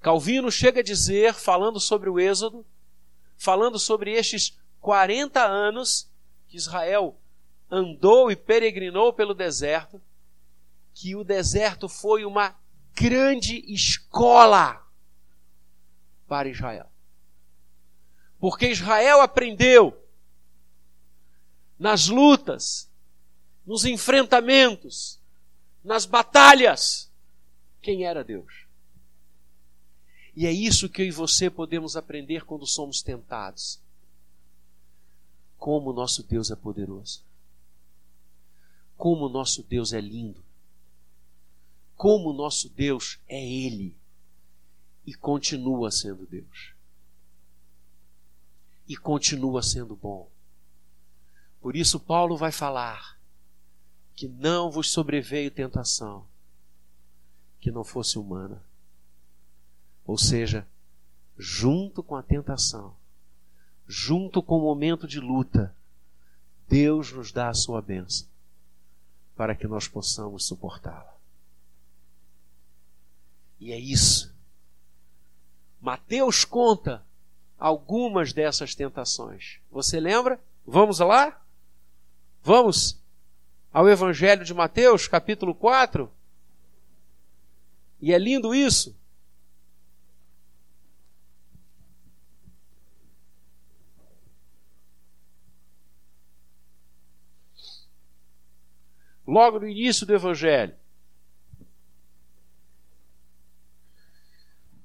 Calvino 0.00 0.50
chega 0.50 0.80
a 0.80 0.82
dizer, 0.82 1.32
falando 1.32 1.78
sobre 1.78 2.10
o 2.10 2.18
Êxodo, 2.18 2.66
falando 3.36 3.78
sobre 3.78 4.12
estes 4.12 4.58
40 4.80 5.40
anos 5.40 6.10
que 6.48 6.56
Israel 6.56 7.16
andou 7.70 8.30
e 8.30 8.36
peregrinou 8.36 9.12
pelo 9.12 9.32
deserto, 9.32 10.02
que 10.92 11.14
o 11.14 11.22
deserto 11.22 11.88
foi 11.88 12.24
uma 12.24 12.54
grande 12.94 13.64
escola 13.72 14.84
para 16.26 16.48
Israel. 16.48 16.90
Porque 18.40 18.68
Israel 18.68 19.20
aprendeu 19.20 19.96
nas 21.78 22.08
lutas, 22.08 22.90
nos 23.64 23.84
enfrentamentos, 23.84 25.20
nas 25.84 26.06
batalhas, 26.06 27.11
quem 27.82 28.04
era 28.04 28.22
Deus. 28.22 28.66
E 30.34 30.46
é 30.46 30.52
isso 30.52 30.88
que 30.88 31.02
eu 31.02 31.06
e 31.06 31.10
você 31.10 31.50
podemos 31.50 31.96
aprender 31.96 32.44
quando 32.46 32.66
somos 32.66 33.02
tentados. 33.02 33.80
Como 35.58 35.90
o 35.90 35.92
nosso 35.92 36.22
Deus 36.22 36.50
é 36.50 36.56
poderoso. 36.56 37.22
Como 38.96 39.26
o 39.26 39.28
nosso 39.28 39.62
Deus 39.62 39.92
é 39.92 40.00
lindo. 40.00 40.42
Como 41.96 42.30
o 42.30 42.32
nosso 42.32 42.70
Deus 42.70 43.18
é 43.28 43.44
Ele. 43.44 43.94
E 45.04 45.12
continua 45.12 45.90
sendo 45.90 46.24
Deus. 46.24 46.72
E 48.88 48.96
continua 48.96 49.62
sendo 49.62 49.94
bom. 49.94 50.30
Por 51.60 51.76
isso, 51.76 52.00
Paulo 52.00 52.36
vai 52.36 52.50
falar 52.50 53.18
que 54.14 54.26
não 54.26 54.70
vos 54.70 54.90
sobreveio 54.90 55.50
tentação 55.50 56.31
que 57.62 57.70
não 57.70 57.84
fosse 57.84 58.18
humana. 58.18 58.60
Ou 60.04 60.18
seja, 60.18 60.66
junto 61.38 62.02
com 62.02 62.16
a 62.16 62.22
tentação, 62.22 62.96
junto 63.86 64.42
com 64.42 64.58
o 64.58 64.62
momento 64.62 65.06
de 65.06 65.20
luta, 65.20 65.72
Deus 66.68 67.12
nos 67.12 67.30
dá 67.30 67.48
a 67.48 67.54
sua 67.54 67.80
bênção 67.80 68.26
para 69.36 69.54
que 69.54 69.68
nós 69.68 69.86
possamos 69.86 70.44
suportá-la. 70.44 71.14
E 73.60 73.70
é 73.70 73.78
isso. 73.78 74.34
Mateus 75.80 76.44
conta 76.44 77.06
algumas 77.56 78.32
dessas 78.32 78.74
tentações. 78.74 79.60
Você 79.70 80.00
lembra? 80.00 80.40
Vamos 80.66 80.98
lá? 80.98 81.40
Vamos 82.42 83.00
ao 83.72 83.88
Evangelho 83.88 84.44
de 84.44 84.52
Mateus, 84.52 85.06
capítulo 85.06 85.54
4. 85.54 86.10
E 88.02 88.12
é 88.12 88.18
lindo 88.18 88.54
isso. 88.54 88.94
logo 99.32 99.58
no 99.58 99.66
início 99.66 100.06
do 100.06 100.14
Evangelho. 100.14 100.74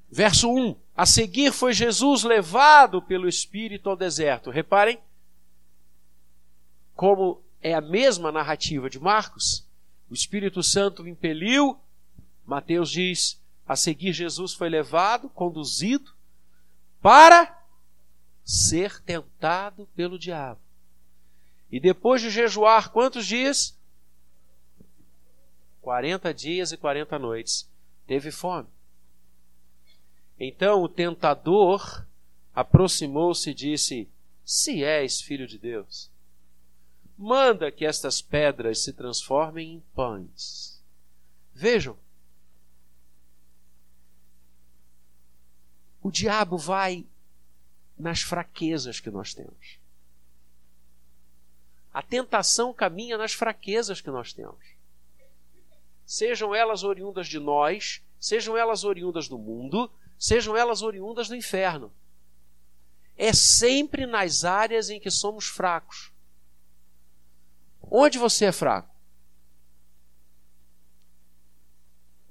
Verso 0.10 0.50
1: 0.50 0.76
A 0.96 1.06
seguir 1.06 1.52
foi 1.52 1.74
Jesus 1.74 2.24
levado 2.24 3.02
pelo 3.02 3.28
Espírito 3.28 3.90
ao 3.90 3.96
deserto. 3.96 4.50
Reparem 4.50 5.00
como 6.96 7.44
é 7.62 7.74
a 7.74 7.82
mesma 7.82 8.32
narrativa 8.32 8.90
de 8.90 9.00
Marcos. 9.00 9.68
O 10.10 10.14
Espírito 10.14 10.64
Santo 10.64 11.08
impeliu. 11.08 11.80
Mateus 12.48 12.90
diz: 12.90 13.40
a 13.68 13.76
seguir 13.76 14.14
Jesus 14.14 14.54
foi 14.54 14.70
levado, 14.70 15.30
conduzido 15.30 16.16
para 17.02 17.62
ser 18.44 19.02
tentado 19.02 19.86
pelo 19.94 20.18
diabo. 20.18 20.62
E 21.70 21.80
depois 21.80 22.22
de 22.22 22.30
jejuar 22.30 22.92
quantos 22.92 23.28
dias? 23.28 23.78
40 25.82 26.34
dias 26.34 26.72
e 26.72 26.78
40 26.78 27.20
noites, 27.20 27.70
teve 28.06 28.32
fome. 28.32 28.70
Então 30.40 30.82
o 30.82 30.90
tentador 30.90 32.06
aproximou-se 32.56 33.50
e 33.50 33.54
disse: 33.54 34.10
Se 34.46 34.82
és 34.84 35.22
filho 35.22 35.46
de 35.46 35.58
Deus, 35.58 36.10
manda 37.18 37.72
que 37.72 37.86
estas 37.86 38.22
pedras 38.22 38.84
se 38.84 38.94
transformem 38.94 39.74
em 39.74 39.80
pães. 39.94 40.82
Vejam, 41.54 41.98
o 46.08 46.12
diabo 46.12 46.58
vai 46.58 47.06
nas 48.00 48.22
fraquezas 48.22 48.98
que 48.98 49.12
nós 49.12 49.34
temos. 49.34 49.78
A 51.93 52.02
tentação 52.02 52.74
caminha 52.74 53.17
nas 53.17 53.34
fraquezas 53.34 54.00
que 54.00 54.10
nós 54.10 54.32
temos. 54.32 54.63
Sejam 56.06 56.56
elas 56.56 56.84
oriundas 56.84 57.28
de 57.28 57.39
nós, 57.39 58.02
sejam 58.17 58.56
elas 58.56 58.86
oriundas 58.86 59.28
do 59.28 59.38
mundo, 59.38 59.91
sejam 60.17 60.56
elas 60.56 60.82
oriundas 60.82 61.28
do 61.28 61.36
inferno. 61.36 61.91
É 63.17 63.34
sempre 63.34 64.06
nas 64.06 64.46
áreas 64.46 64.89
em 64.89 65.02
que 65.02 65.12
somos 65.12 65.48
fracos. 65.48 66.13
Onde 67.82 68.17
você 68.17 68.46
é 68.46 68.52
fraco? 68.54 68.96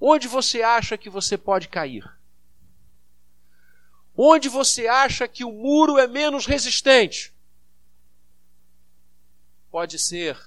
Onde 0.01 0.29
você 0.29 0.63
acha 0.63 0.97
que 0.97 1.11
você 1.11 1.37
pode 1.37 1.69
cair? 1.69 2.17
Onde 4.17 4.49
você 4.49 4.87
acha 4.87 5.29
que 5.29 5.45
o 5.45 5.53
muro 5.53 5.99
é 5.99 6.07
menos 6.07 6.47
resistente? 6.47 7.35
Pode 9.71 9.99
ser 9.99 10.41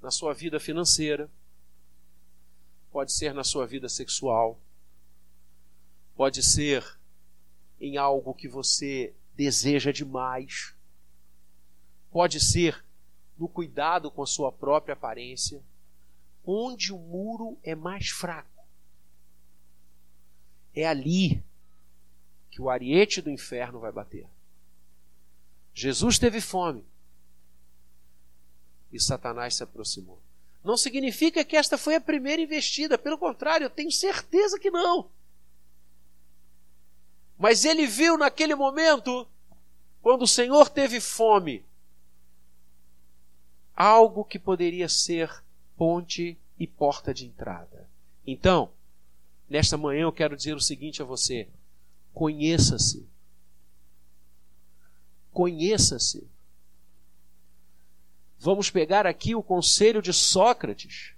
na 0.00 0.10
sua 0.10 0.32
vida 0.32 0.58
financeira, 0.58 1.30
pode 2.90 3.12
ser 3.12 3.34
na 3.34 3.44
sua 3.44 3.66
vida 3.66 3.88
sexual, 3.88 4.58
pode 6.14 6.42
ser 6.42 6.98
em 7.78 7.98
algo 7.98 8.32
que 8.32 8.48
você 8.48 9.12
deseja 9.34 9.92
demais, 9.92 10.74
pode 12.10 12.40
ser 12.40 12.82
no 13.36 13.46
cuidado 13.46 14.10
com 14.10 14.22
a 14.22 14.26
sua 14.26 14.50
própria 14.50 14.94
aparência, 14.94 15.62
onde 16.42 16.94
o 16.94 16.98
muro 16.98 17.58
é 17.62 17.74
mais 17.74 18.08
fraco. 18.08 18.64
É 20.74 20.86
ali 20.86 21.44
que 22.56 22.62
o 22.62 22.70
ariete 22.70 23.20
do 23.20 23.28
inferno 23.28 23.78
vai 23.78 23.92
bater. 23.92 24.26
Jesus 25.74 26.18
teve 26.18 26.40
fome 26.40 26.86
e 28.90 28.98
Satanás 28.98 29.56
se 29.56 29.62
aproximou. 29.62 30.18
Não 30.64 30.74
significa 30.74 31.44
que 31.44 31.54
esta 31.54 31.76
foi 31.76 31.96
a 31.96 32.00
primeira 32.00 32.40
investida, 32.40 32.96
pelo 32.96 33.18
contrário, 33.18 33.66
eu 33.66 33.70
tenho 33.70 33.92
certeza 33.92 34.58
que 34.58 34.70
não. 34.70 35.10
Mas 37.36 37.66
ele 37.66 37.86
viu 37.86 38.16
naquele 38.16 38.54
momento, 38.54 39.28
quando 40.00 40.22
o 40.22 40.26
Senhor 40.26 40.70
teve 40.70 40.98
fome, 40.98 41.62
algo 43.74 44.24
que 44.24 44.38
poderia 44.38 44.88
ser 44.88 45.44
ponte 45.76 46.38
e 46.58 46.66
porta 46.66 47.12
de 47.12 47.26
entrada. 47.26 47.86
Então, 48.26 48.72
nesta 49.46 49.76
manhã 49.76 50.04
eu 50.04 50.12
quero 50.12 50.34
dizer 50.34 50.56
o 50.56 50.60
seguinte 50.60 51.02
a 51.02 51.04
você: 51.04 51.50
conheça-se. 52.16 53.06
Conheça-se. 55.34 56.26
Vamos 58.38 58.70
pegar 58.70 59.06
aqui 59.06 59.34
o 59.34 59.42
conselho 59.42 60.00
de 60.00 60.14
Sócrates. 60.14 61.12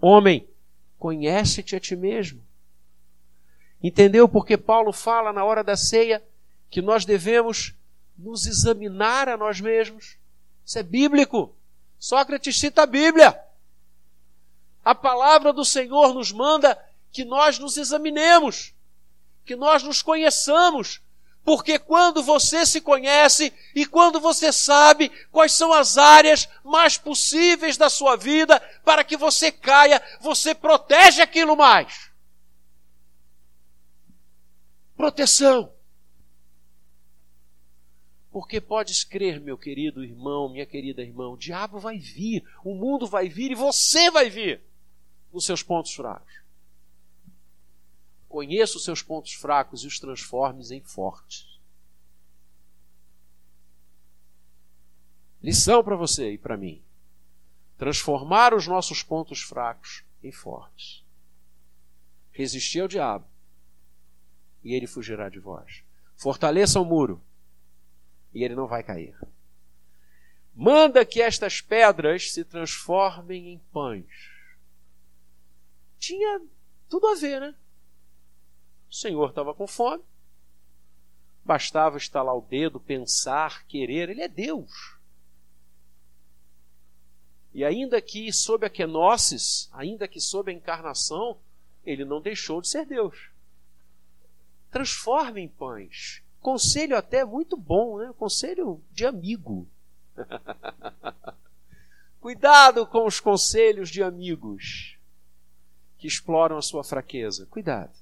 Homem, 0.00 0.48
conhece-te 0.98 1.76
a 1.76 1.80
ti 1.80 1.94
mesmo. 1.94 2.42
Entendeu 3.80 4.28
porque 4.28 4.56
Paulo 4.56 4.92
fala 4.92 5.32
na 5.32 5.44
hora 5.44 5.62
da 5.62 5.76
ceia 5.76 6.20
que 6.68 6.82
nós 6.82 7.04
devemos 7.04 7.76
nos 8.18 8.46
examinar 8.48 9.28
a 9.28 9.36
nós 9.36 9.60
mesmos? 9.60 10.18
Isso 10.66 10.76
é 10.76 10.82
bíblico. 10.82 11.54
Sócrates 12.00 12.58
cita 12.58 12.82
a 12.82 12.86
Bíblia. 12.86 13.40
A 14.84 14.92
palavra 14.92 15.52
do 15.52 15.64
Senhor 15.64 16.12
nos 16.12 16.32
manda 16.32 16.76
que 17.12 17.24
nós 17.24 17.60
nos 17.60 17.76
examinemos, 17.76 18.74
que 19.44 19.56
nós 19.56 19.82
nos 19.82 20.02
conheçamos, 20.02 21.00
porque 21.44 21.78
quando 21.78 22.22
você 22.22 22.66
se 22.66 22.80
conhece 22.80 23.52
e 23.74 23.86
quando 23.86 24.20
você 24.20 24.52
sabe 24.52 25.10
quais 25.30 25.52
são 25.52 25.72
as 25.72 25.96
áreas 25.96 26.48
mais 26.62 26.98
possíveis 26.98 27.76
da 27.76 27.88
sua 27.88 28.16
vida 28.16 28.60
para 28.84 29.02
que 29.02 29.16
você 29.16 29.50
caia, 29.50 30.02
você 30.20 30.54
protege 30.54 31.22
aquilo 31.22 31.56
mais. 31.56 32.10
Proteção. 34.96 35.72
Porque 38.30 38.60
podes 38.60 39.02
crer, 39.02 39.40
meu 39.40 39.58
querido 39.58 40.04
irmão, 40.04 40.48
minha 40.48 40.66
querida 40.66 41.02
irmã, 41.02 41.28
o 41.28 41.36
diabo 41.36 41.80
vai 41.80 41.98
vir, 41.98 42.44
o 42.62 42.74
mundo 42.74 43.06
vai 43.06 43.28
vir 43.28 43.50
e 43.50 43.56
você 43.56 44.10
vai 44.10 44.30
vir 44.30 44.62
nos 45.32 45.46
seus 45.46 45.62
pontos 45.62 45.92
fracos. 45.92 46.39
Conheça 48.30 48.76
os 48.76 48.84
seus 48.84 49.02
pontos 49.02 49.32
fracos 49.32 49.82
e 49.82 49.88
os 49.88 49.98
transforme 49.98 50.62
em 50.72 50.80
fortes. 50.80 51.58
Lição 55.42 55.82
para 55.82 55.96
você 55.96 56.34
e 56.34 56.38
para 56.38 56.56
mim: 56.56 56.80
transformar 57.76 58.54
os 58.54 58.68
nossos 58.68 59.02
pontos 59.02 59.42
fracos 59.42 60.04
em 60.22 60.30
fortes. 60.30 61.04
Resistir 62.30 62.78
ao 62.78 62.86
diabo 62.86 63.26
e 64.62 64.74
ele 64.74 64.86
fugirá 64.86 65.28
de 65.28 65.40
vós. 65.40 65.82
Fortaleça 66.16 66.78
o 66.78 66.84
muro 66.84 67.20
e 68.32 68.44
ele 68.44 68.54
não 68.54 68.68
vai 68.68 68.84
cair. 68.84 69.18
Manda 70.54 71.04
que 71.04 71.20
estas 71.20 71.60
pedras 71.60 72.30
se 72.30 72.44
transformem 72.44 73.54
em 73.54 73.58
pães. 73.72 74.30
Tinha 75.98 76.40
tudo 76.88 77.08
a 77.08 77.16
ver, 77.16 77.40
né? 77.40 77.56
O 78.90 78.94
Senhor 78.94 79.28
estava 79.28 79.54
com 79.54 79.66
fome. 79.66 80.02
Bastava 81.44 81.96
estalar 81.96 82.36
o 82.36 82.42
dedo, 82.42 82.80
pensar, 82.80 83.64
querer. 83.66 84.08
Ele 84.08 84.22
é 84.22 84.28
Deus. 84.28 84.98
E 87.54 87.64
ainda 87.64 88.00
que 88.00 88.32
sob 88.32 88.66
a 88.66 88.70
kenosis, 88.70 89.68
ainda 89.72 90.06
que 90.06 90.20
sob 90.20 90.50
a 90.50 90.54
encarnação, 90.54 91.38
ele 91.84 92.04
não 92.04 92.20
deixou 92.20 92.60
de 92.60 92.68
ser 92.68 92.84
Deus. 92.84 93.30
Transforme 94.70 95.40
em 95.40 95.48
pães. 95.48 96.22
Conselho 96.40 96.96
até 96.96 97.24
muito 97.24 97.56
bom, 97.56 97.98
né? 97.98 98.12
Conselho 98.18 98.82
de 98.92 99.04
amigo. 99.04 99.66
Cuidado 102.20 102.86
com 102.86 103.06
os 103.06 103.18
conselhos 103.18 103.88
de 103.88 104.02
amigos 104.02 104.96
que 105.98 106.06
exploram 106.06 106.56
a 106.56 106.62
sua 106.62 106.84
fraqueza. 106.84 107.46
Cuidado. 107.46 107.92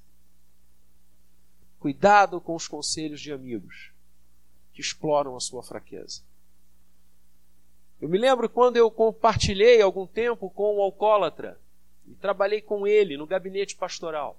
Cuidado 1.79 2.41
com 2.41 2.55
os 2.55 2.67
conselhos 2.67 3.21
de 3.21 3.31
amigos 3.31 3.91
que 4.73 4.81
exploram 4.81 5.35
a 5.35 5.39
sua 5.39 5.63
fraqueza. 5.63 6.21
Eu 8.01 8.07
me 8.07 8.17
lembro 8.17 8.49
quando 8.49 8.77
eu 8.77 8.89
compartilhei 8.89 9.81
algum 9.81 10.07
tempo 10.07 10.49
com 10.49 10.77
o 10.77 10.81
alcoólatra 10.81 11.59
e 12.07 12.13
trabalhei 12.15 12.61
com 12.61 12.87
ele 12.87 13.17
no 13.17 13.27
gabinete 13.27 13.75
pastoral. 13.75 14.37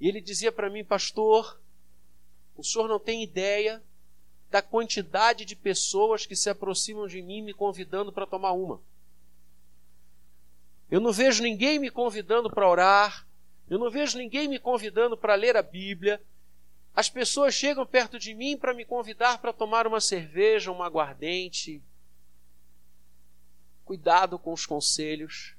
E 0.00 0.08
ele 0.08 0.20
dizia 0.20 0.50
para 0.50 0.70
mim, 0.70 0.84
pastor, 0.84 1.60
o 2.56 2.64
senhor 2.64 2.88
não 2.88 2.98
tem 2.98 3.22
ideia 3.22 3.82
da 4.50 4.60
quantidade 4.60 5.44
de 5.44 5.56
pessoas 5.56 6.26
que 6.26 6.36
se 6.36 6.50
aproximam 6.50 7.06
de 7.06 7.22
mim 7.22 7.42
me 7.42 7.54
convidando 7.54 8.12
para 8.12 8.26
tomar 8.26 8.52
uma. 8.52 8.80
Eu 10.90 11.00
não 11.00 11.12
vejo 11.12 11.42
ninguém 11.42 11.78
me 11.78 11.90
convidando 11.90 12.50
para 12.50 12.68
orar, 12.68 13.26
eu 13.72 13.78
não 13.78 13.90
vejo 13.90 14.18
ninguém 14.18 14.48
me 14.48 14.58
convidando 14.58 15.16
para 15.16 15.34
ler 15.34 15.56
a 15.56 15.62
Bíblia. 15.62 16.22
As 16.94 17.08
pessoas 17.08 17.54
chegam 17.54 17.86
perto 17.86 18.18
de 18.18 18.34
mim 18.34 18.54
para 18.54 18.74
me 18.74 18.84
convidar 18.84 19.38
para 19.38 19.50
tomar 19.50 19.86
uma 19.86 19.98
cerveja, 19.98 20.70
uma 20.70 20.84
aguardente. 20.84 21.82
Cuidado 23.82 24.38
com 24.38 24.52
os 24.52 24.66
conselhos 24.66 25.54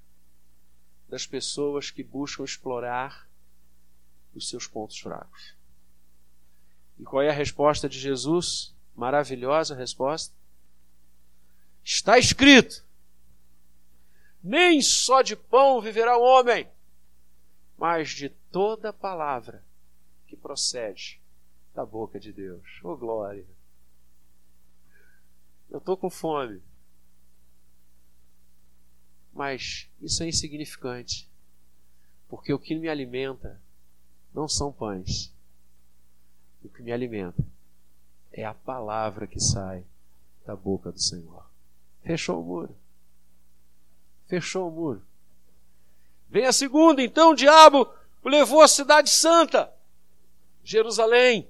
das 1.09 1.25
pessoas 1.25 1.89
que 1.89 2.03
buscam 2.03 2.43
explorar 2.43 3.27
os 4.35 4.47
seus 4.47 4.67
pontos 4.67 4.99
fracos. 4.99 5.55
E 6.99 7.03
qual 7.03 7.23
é 7.23 7.29
a 7.29 7.33
resposta 7.33 7.89
de 7.89 7.99
Jesus? 7.99 8.75
Maravilhosa 8.95 9.73
resposta. 9.73 10.31
Está 11.83 12.19
escrito: 12.19 12.85
nem 14.43 14.83
só 14.83 15.23
de 15.23 15.35
pão 15.35 15.81
viverá 15.81 16.15
o 16.15 16.21
homem, 16.21 16.69
mas 17.83 18.11
de 18.11 18.29
toda 18.29 18.93
palavra 18.93 19.61
que 20.25 20.37
procede 20.37 21.19
da 21.75 21.85
boca 21.85 22.17
de 22.17 22.31
Deus. 22.31 22.79
Oh 22.81 22.95
glória! 22.95 23.45
Eu 25.69 25.79
estou 25.79 25.97
com 25.97 26.09
fome. 26.09 26.61
Mas 29.33 29.89
isso 30.01 30.23
é 30.23 30.29
insignificante. 30.29 31.29
Porque 32.29 32.53
o 32.53 32.59
que 32.59 32.73
me 32.73 32.87
alimenta 32.87 33.61
não 34.33 34.47
são 34.47 34.71
pães. 34.71 35.33
O 36.63 36.69
que 36.69 36.81
me 36.81 36.93
alimenta 36.93 37.43
é 38.31 38.45
a 38.45 38.53
palavra 38.53 39.27
que 39.27 39.41
sai 39.41 39.83
da 40.45 40.55
boca 40.55 40.89
do 40.89 41.01
Senhor. 41.01 41.45
Fechou 42.01 42.41
o 42.41 42.45
muro. 42.45 42.77
Fechou 44.25 44.69
o 44.69 44.71
muro. 44.71 45.05
Vem 46.33 46.47
a 46.47 46.51
segunda, 46.51 46.99
então 46.99 47.29
o 47.29 47.35
diabo 47.35 47.87
levou 48.25 48.63
a 48.63 48.67
cidade 48.67 49.11
santa, 49.11 49.71
Jerusalém, 50.63 51.47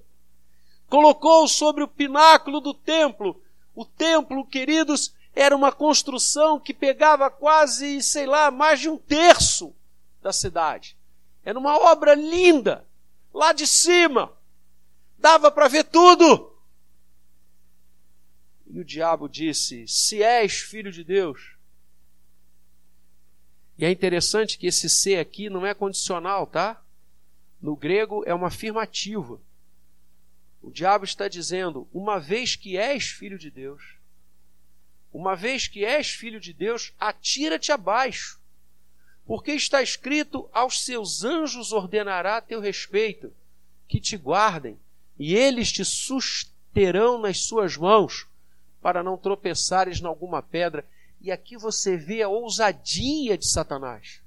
colocou 0.89 1.47
sobre 1.47 1.85
o 1.85 1.87
pináculo 1.87 2.59
do 2.59 2.73
templo. 2.73 3.41
O 3.73 3.85
templo, 3.85 4.45
queridos, 4.45 5.15
era 5.33 5.55
uma 5.55 5.71
construção 5.71 6.59
que 6.59 6.73
pegava 6.73 7.29
quase, 7.31 8.03
sei 8.03 8.25
lá, 8.25 8.51
mais 8.51 8.81
de 8.81 8.89
um 8.89 8.97
terço 8.97 9.73
da 10.21 10.33
cidade. 10.33 10.97
Era 11.45 11.57
uma 11.57 11.77
obra 11.77 12.13
linda, 12.13 12.85
lá 13.33 13.53
de 13.53 13.65
cima. 13.65 14.33
Dava 15.17 15.49
para 15.49 15.69
ver 15.69 15.85
tudo. 15.85 16.53
E 18.67 18.81
o 18.81 18.83
diabo 18.83 19.29
disse: 19.29 19.87
Se 19.87 20.21
és 20.21 20.55
filho 20.55 20.91
de 20.91 21.05
Deus. 21.05 21.52
E 23.77 23.85
é 23.85 23.91
interessante 23.91 24.57
que 24.57 24.67
esse 24.67 24.89
ser 24.89 25.19
aqui 25.19 25.49
não 25.49 25.65
é 25.65 25.73
condicional, 25.73 26.45
tá? 26.45 26.81
No 27.61 27.75
grego 27.75 28.23
é 28.25 28.33
uma 28.33 28.47
afirmativa. 28.47 29.39
O 30.61 30.71
diabo 30.71 31.05
está 31.05 31.27
dizendo: 31.27 31.87
uma 31.93 32.19
vez 32.19 32.55
que 32.55 32.77
és 32.77 33.05
filho 33.05 33.37
de 33.37 33.49
Deus, 33.49 33.97
uma 35.11 35.35
vez 35.35 35.67
que 35.67 35.85
és 35.85 36.09
filho 36.09 36.39
de 36.39 36.53
Deus, 36.53 36.93
atira-te 36.99 37.71
abaixo. 37.71 38.39
Porque 39.25 39.51
está 39.51 39.81
escrito: 39.81 40.49
aos 40.51 40.83
seus 40.83 41.23
anjos 41.23 41.71
ordenará 41.71 42.37
a 42.37 42.41
teu 42.41 42.59
respeito, 42.59 43.33
que 43.87 43.99
te 43.99 44.17
guardem, 44.17 44.77
e 45.17 45.35
eles 45.35 45.71
te 45.71 45.85
susterão 45.85 47.19
nas 47.19 47.39
suas 47.39 47.77
mãos, 47.77 48.27
para 48.81 49.03
não 49.03 49.17
tropeçares 49.17 50.01
em 50.01 50.05
alguma 50.05 50.41
pedra. 50.41 50.85
E 51.23 51.31
aqui 51.31 51.55
você 51.55 51.95
vê 51.95 52.21
a 52.21 52.27
ousadia 52.27 53.37
de 53.37 53.49
Satanás. 53.49 54.21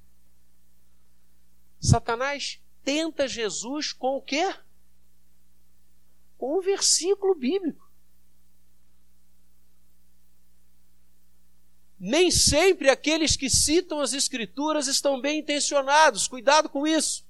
Satanás 1.79 2.59
tenta 2.83 3.29
Jesus 3.29 3.93
com 3.93 4.17
o 4.17 4.23
quê? 4.23 4.55
Com 6.39 6.59
um 6.59 6.63
versículo 6.63 7.35
bíblico. 7.35 7.87
Nem 12.01 12.31
sempre 12.31 12.89
aqueles 12.89 13.37
que 13.37 13.51
citam 13.51 14.01
as 14.01 14.15
Escrituras 14.15 14.87
estão 14.87 15.21
bem 15.21 15.41
intencionados. 15.41 16.27
Cuidado 16.27 16.67
com 16.71 16.87
isso. 16.87 17.27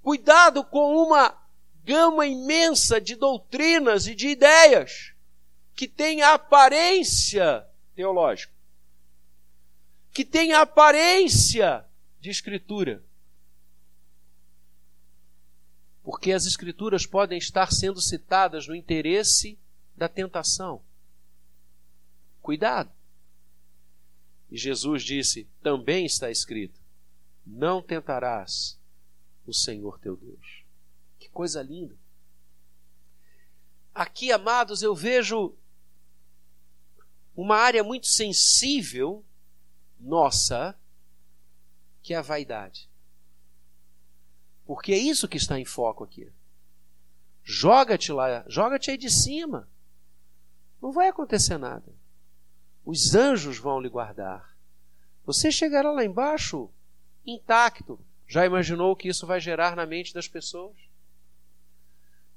Cuidado 0.00 0.64
com 0.64 1.04
uma 1.04 1.36
gama 1.82 2.26
imensa 2.26 3.00
de 3.00 3.16
doutrinas 3.16 4.06
e 4.06 4.14
de 4.14 4.28
ideias 4.28 5.13
que 5.74 5.88
tem 5.88 6.22
aparência 6.22 7.66
teológica, 7.94 8.52
que 10.12 10.24
tem 10.24 10.52
aparência 10.52 11.84
de 12.20 12.30
escritura. 12.30 13.02
Porque 16.02 16.32
as 16.32 16.46
escrituras 16.46 17.06
podem 17.06 17.38
estar 17.38 17.72
sendo 17.72 18.00
citadas 18.00 18.68
no 18.68 18.74
interesse 18.74 19.58
da 19.96 20.08
tentação. 20.08 20.82
Cuidado. 22.42 22.92
E 24.50 24.56
Jesus 24.56 25.02
disse: 25.02 25.48
também 25.62 26.04
está 26.04 26.30
escrito: 26.30 26.78
não 27.46 27.82
tentarás 27.82 28.78
o 29.46 29.52
Senhor 29.52 29.98
teu 29.98 30.14
Deus 30.14 30.64
coisa 31.34 31.60
linda. 31.60 31.98
Aqui, 33.92 34.32
amados, 34.32 34.82
eu 34.82 34.94
vejo 34.94 35.54
uma 37.36 37.56
área 37.56 37.82
muito 37.82 38.06
sensível 38.06 39.24
nossa, 39.98 40.78
que 42.02 42.14
é 42.14 42.16
a 42.16 42.22
vaidade. 42.22 42.88
Porque 44.66 44.92
é 44.92 44.98
isso 44.98 45.28
que 45.28 45.36
está 45.36 45.58
em 45.58 45.64
foco 45.64 46.04
aqui. 46.04 46.30
Joga-te 47.42 48.12
lá, 48.12 48.44
joga-te 48.48 48.90
aí 48.90 48.96
de 48.96 49.10
cima. 49.10 49.68
Não 50.80 50.92
vai 50.92 51.08
acontecer 51.08 51.58
nada. 51.58 51.92
Os 52.84 53.14
anjos 53.14 53.58
vão 53.58 53.80
lhe 53.80 53.88
guardar. 53.88 54.56
Você 55.24 55.50
chegará 55.50 55.90
lá 55.90 56.04
embaixo 56.04 56.70
intacto. 57.26 57.98
Já 58.26 58.44
imaginou 58.44 58.92
o 58.92 58.96
que 58.96 59.08
isso 59.08 59.26
vai 59.26 59.40
gerar 59.40 59.76
na 59.76 59.86
mente 59.86 60.12
das 60.12 60.28
pessoas? 60.28 60.76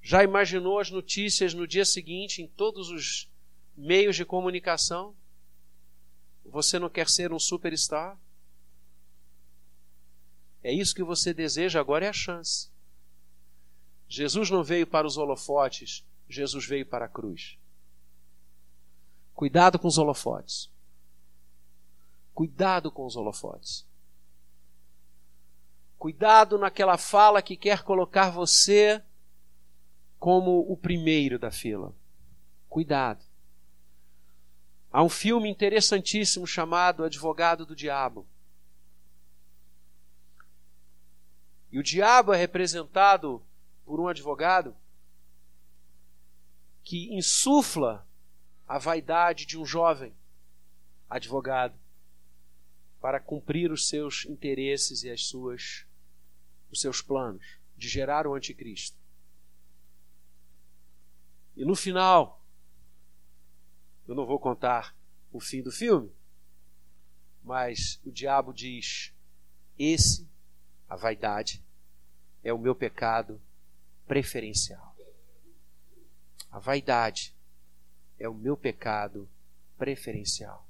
Já 0.01 0.23
imaginou 0.23 0.79
as 0.79 0.89
notícias 0.89 1.53
no 1.53 1.67
dia 1.67 1.83
seguinte 1.83 2.41
em 2.41 2.47
todos 2.47 2.89
os 2.89 3.29
meios 3.77 4.15
de 4.15 4.25
comunicação? 4.25 5.15
Você 6.45 6.79
não 6.79 6.89
quer 6.89 7.07
ser 7.07 7.31
um 7.31 7.39
superstar? 7.39 8.17
É 10.63 10.73
isso 10.73 10.95
que 10.95 11.03
você 11.03 11.33
deseja, 11.33 11.79
agora 11.79 12.05
é 12.05 12.09
a 12.09 12.13
chance. 12.13 12.69
Jesus 14.09 14.49
não 14.49 14.63
veio 14.63 14.87
para 14.87 15.05
os 15.05 15.17
holofotes, 15.17 16.05
Jesus 16.27 16.65
veio 16.65 16.85
para 16.85 17.05
a 17.05 17.09
cruz. 17.09 17.57
Cuidado 19.33 19.77
com 19.77 19.87
os 19.87 19.97
holofotes. 19.97 20.69
Cuidado 22.33 22.91
com 22.91 23.05
os 23.05 23.15
holofotes. 23.15 23.85
Cuidado 25.97 26.57
naquela 26.57 26.97
fala 26.97 27.41
que 27.41 27.57
quer 27.57 27.83
colocar 27.83 28.29
você 28.29 29.03
como 30.19 30.59
o 30.71 30.77
primeiro 30.77 31.37
da 31.37 31.51
fila. 31.51 31.93
Cuidado. 32.69 33.23
Há 34.97 35.03
um 35.03 35.09
filme 35.09 35.47
interessantíssimo 35.47 36.47
chamado 36.47 37.03
Advogado 37.03 37.67
do 37.67 37.75
Diabo. 37.75 38.27
E 41.71 41.77
o 41.77 41.83
diabo 41.83 42.33
é 42.33 42.35
representado 42.35 43.45
por 43.85 43.99
um 43.99 44.07
advogado 44.07 44.75
que 46.83 47.13
insufla 47.13 48.09
a 48.67 48.79
vaidade 48.79 49.45
de 49.45 49.55
um 49.55 49.63
jovem 49.63 50.15
advogado 51.07 51.77
para 52.99 53.19
cumprir 53.19 53.71
os 53.71 53.87
seus 53.87 54.25
interesses 54.25 55.03
e 55.03 55.11
as 55.11 55.27
suas 55.27 55.85
os 56.71 56.81
seus 56.81 57.03
planos 57.03 57.45
de 57.77 57.87
gerar 57.87 58.25
o 58.25 58.33
anticristo. 58.33 58.97
E 61.55 61.63
no 61.63 61.75
final, 61.75 62.36
eu 64.07 64.15
não 64.15 64.25
vou 64.25 64.39
contar 64.39 64.95
o 65.31 65.39
fim 65.39 65.61
do 65.61 65.71
filme, 65.71 66.11
mas 67.43 67.99
o 68.05 68.11
diabo 68.11 68.53
diz: 68.53 69.13
esse, 69.77 70.27
a 70.87 70.95
vaidade, 70.95 71.63
é 72.43 72.53
o 72.53 72.57
meu 72.57 72.73
pecado 72.73 73.41
preferencial. 74.07 74.95
A 76.49 76.59
vaidade 76.59 77.35
é 78.19 78.27
o 78.27 78.33
meu 78.33 78.55
pecado 78.55 79.29
preferencial. 79.77 80.67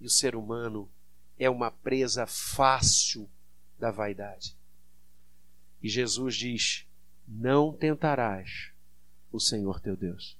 E 0.00 0.06
o 0.06 0.10
ser 0.10 0.34
humano 0.34 0.90
é 1.38 1.48
uma 1.48 1.70
presa 1.70 2.26
fácil 2.26 3.30
da 3.78 3.90
vaidade. 3.90 4.56
E 5.82 5.88
Jesus 5.88 6.34
diz: 6.34 6.86
Não 7.26 7.72
tentarás 7.72 8.72
o 9.30 9.40
Senhor 9.40 9.80
teu 9.80 9.96
Deus. 9.96 10.36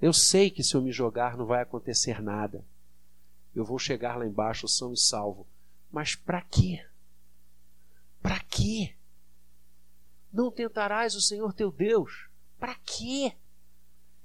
Eu 0.00 0.12
sei 0.12 0.50
que 0.50 0.62
se 0.62 0.74
eu 0.74 0.82
me 0.82 0.92
jogar 0.92 1.36
não 1.36 1.46
vai 1.46 1.62
acontecer 1.62 2.22
nada. 2.22 2.64
Eu 3.54 3.64
vou 3.64 3.78
chegar 3.78 4.16
lá 4.16 4.26
embaixo 4.26 4.68
são 4.68 4.92
e 4.92 4.96
salvo. 4.96 5.46
Mas 5.90 6.14
para 6.14 6.40
quê? 6.42 6.84
Para 8.22 8.38
quê? 8.40 8.94
Não 10.32 10.50
tentarás 10.50 11.14
o 11.14 11.20
Senhor 11.20 11.52
teu 11.52 11.72
Deus. 11.72 12.28
Para 12.58 12.74
quê? 12.76 13.32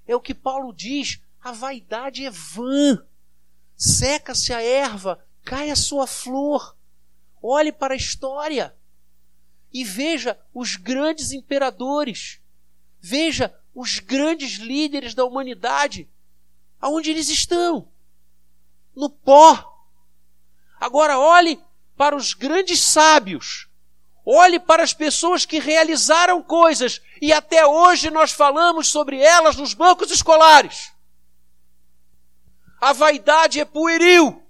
É 0.07 0.15
o 0.15 0.21
que 0.21 0.33
Paulo 0.33 0.73
diz: 0.73 1.21
a 1.41 1.51
vaidade 1.51 2.25
é 2.25 2.29
vã. 2.29 3.03
Seca-se 3.75 4.53
a 4.53 4.61
erva, 4.61 5.25
cai 5.43 5.71
a 5.71 5.75
sua 5.75 6.05
flor. 6.05 6.75
Olhe 7.41 7.71
para 7.71 7.93
a 7.93 7.97
história 7.97 8.75
e 9.73 9.83
veja 9.83 10.39
os 10.53 10.75
grandes 10.75 11.31
imperadores. 11.31 12.39
Veja 13.01 13.53
os 13.73 13.99
grandes 13.99 14.57
líderes 14.57 15.13
da 15.13 15.25
humanidade, 15.25 16.09
aonde 16.79 17.09
eles 17.09 17.29
estão? 17.29 17.87
No 18.95 19.09
pó. 19.09 19.85
Agora 20.79 21.17
olhe 21.17 21.59
para 21.95 22.15
os 22.15 22.33
grandes 22.33 22.79
sábios. 22.79 23.67
Olhe 24.25 24.59
para 24.59 24.83
as 24.83 24.93
pessoas 24.93 25.45
que 25.45 25.59
realizaram 25.59 26.41
coisas 26.41 27.01
e 27.21 27.33
até 27.33 27.65
hoje 27.65 28.09
nós 28.09 28.31
falamos 28.31 28.87
sobre 28.87 29.17
elas 29.17 29.57
nos 29.57 29.73
bancos 29.73 30.11
escolares. 30.11 30.93
A 32.79 32.93
vaidade 32.93 33.59
é 33.59 33.65
pueril. 33.65 34.41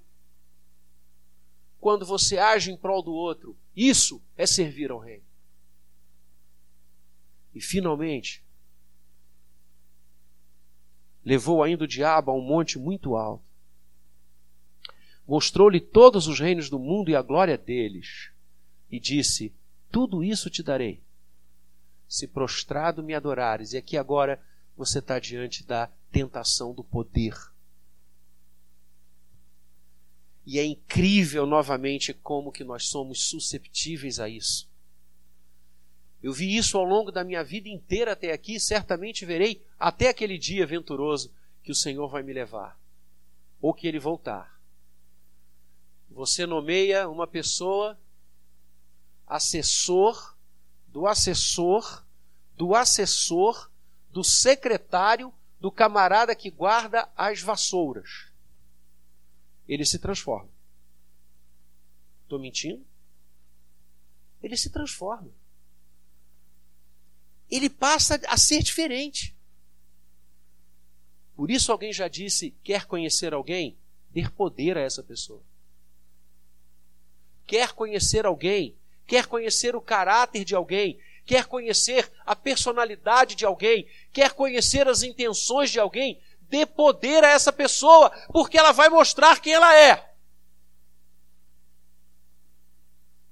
quando 1.80 2.06
você 2.06 2.38
age 2.38 2.72
em 2.72 2.78
prol 2.78 3.04
do 3.04 3.12
outro. 3.12 3.58
Isso 3.76 4.24
é 4.38 4.46
servir 4.46 4.90
ao 4.90 5.00
reino. 5.00 5.26
E 7.54 7.62
finalmente, 7.62 8.43
levou 11.26 11.64
ainda 11.64 11.84
o 11.84 11.88
diabo 11.88 12.32
a 12.32 12.34
um 12.34 12.42
monte 12.42 12.78
muito 12.78 13.16
alto. 13.16 13.44
Mostrou-lhe 15.28 15.80
todos 15.80 16.28
os 16.28 16.40
reinos 16.40 16.70
do 16.70 16.78
mundo 16.78 17.10
e 17.10 17.16
a 17.16 17.22
glória 17.22 17.58
deles, 17.58 18.30
e 18.92 19.00
disse: 19.00 19.54
Tudo 19.92 20.24
isso 20.24 20.50
te 20.50 20.62
darei, 20.62 21.02
se 22.08 22.28
prostrado 22.28 23.02
me 23.02 23.14
adorares. 23.14 23.74
E 23.74 23.78
aqui 23.78 23.98
agora 23.98 24.42
você 24.76 25.00
está 25.00 25.20
diante 25.20 25.64
da 25.64 25.90
tentação 26.12 26.74
do 26.74 26.84
poder. 26.84 27.36
E 30.46 30.60
é 30.60 30.66
incrível 30.66 31.46
novamente 31.46 32.14
como 32.14 32.52
que 32.52 32.66
nós 32.66 32.88
somos 32.88 33.24
susceptíveis 33.24 34.20
a 34.20 34.28
isso. 34.28 34.70
Eu 36.24 36.32
vi 36.32 36.56
isso 36.56 36.78
ao 36.78 36.86
longo 36.86 37.12
da 37.12 37.22
minha 37.22 37.44
vida 37.44 37.68
inteira 37.68 38.14
até 38.14 38.32
aqui, 38.32 38.58
certamente 38.58 39.26
verei 39.26 39.62
até 39.78 40.08
aquele 40.08 40.38
dia 40.38 40.66
venturoso 40.66 41.30
que 41.62 41.70
o 41.70 41.76
Senhor 41.76 42.08
vai 42.08 42.24
me 42.24 42.32
levar, 42.32 42.80
ou 43.62 43.74
que 43.74 43.86
ele 43.86 44.00
voltar. 44.00 44.58
Você 46.10 46.46
nomeia 46.46 47.10
uma 47.10 47.28
pessoa 47.28 48.00
assessor 49.28 50.38
do 50.88 51.06
assessor 51.08 52.06
do 52.56 52.74
assessor 52.74 53.70
do 54.10 54.24
secretário 54.24 55.34
do 55.60 55.72
camarada 55.72 56.36
que 56.36 56.50
guarda 56.50 57.10
as 57.18 57.42
vassouras. 57.42 58.32
Ele 59.68 59.84
se 59.86 60.00
transforma. 60.00 60.50
Estou 62.22 62.40
mentindo? 62.40 62.86
Ele 64.42 64.56
se 64.56 64.70
transforma 64.70 65.30
ele 67.56 67.70
passa 67.70 68.20
a 68.28 68.36
ser 68.36 68.64
diferente. 68.64 69.36
Por 71.36 71.52
isso 71.52 71.72
alguém 71.72 71.94
já 71.94 72.08
disse: 72.08 72.56
quer 72.64 72.86
conhecer 72.86 73.34
alguém? 73.34 73.78
Dê 74.10 74.28
poder 74.28 74.78
a 74.78 74.82
essa 74.82 75.04
pessoa. 75.04 75.44
Quer 77.46 77.74
conhecer 77.74 78.26
alguém? 78.26 78.76
Quer 79.06 79.28
conhecer 79.28 79.76
o 79.76 79.82
caráter 79.82 80.44
de 80.44 80.56
alguém? 80.56 81.00
Quer 81.26 81.46
conhecer 81.46 82.12
a 82.26 82.36
personalidade 82.36 83.36
de 83.36 83.46
alguém? 83.46 83.88
Quer 84.12 84.34
conhecer 84.34 84.88
as 84.88 85.04
intenções 85.04 85.70
de 85.70 85.80
alguém? 85.80 86.20
Dê 86.42 86.66
poder 86.66 87.24
a 87.24 87.30
essa 87.30 87.52
pessoa, 87.52 88.10
porque 88.32 88.58
ela 88.58 88.72
vai 88.72 88.90
mostrar 88.90 89.40
quem 89.40 89.54
ela 89.54 89.76
é. 89.76 90.14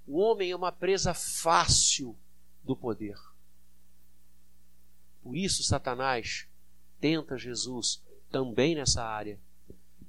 O 0.06 0.18
homem 0.20 0.52
é 0.52 0.56
uma 0.56 0.72
presa 0.72 1.14
fácil 1.14 2.18
do 2.64 2.76
poder. 2.76 3.31
Por 5.24 5.36
isso, 5.36 5.64
Satanás 5.64 6.48
tenta 7.00 7.38
Jesus 7.38 8.02
também 8.32 8.76
nessa 8.76 9.04
área. 9.04 9.40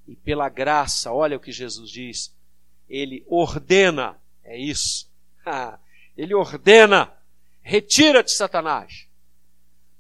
E 0.07 0.17
pela 0.17 0.49
graça, 0.49 1.13
olha 1.13 1.37
o 1.37 1.41
que 1.41 1.53
Jesus 1.53 1.91
diz: 1.91 2.35
ele 2.89 3.25
ordena, 3.29 4.21
é 4.45 4.59
isso. 4.59 5.11
ele 6.17 6.35
ordena: 6.35 7.13
retira-te, 7.63 8.33
Satanás. 8.33 9.07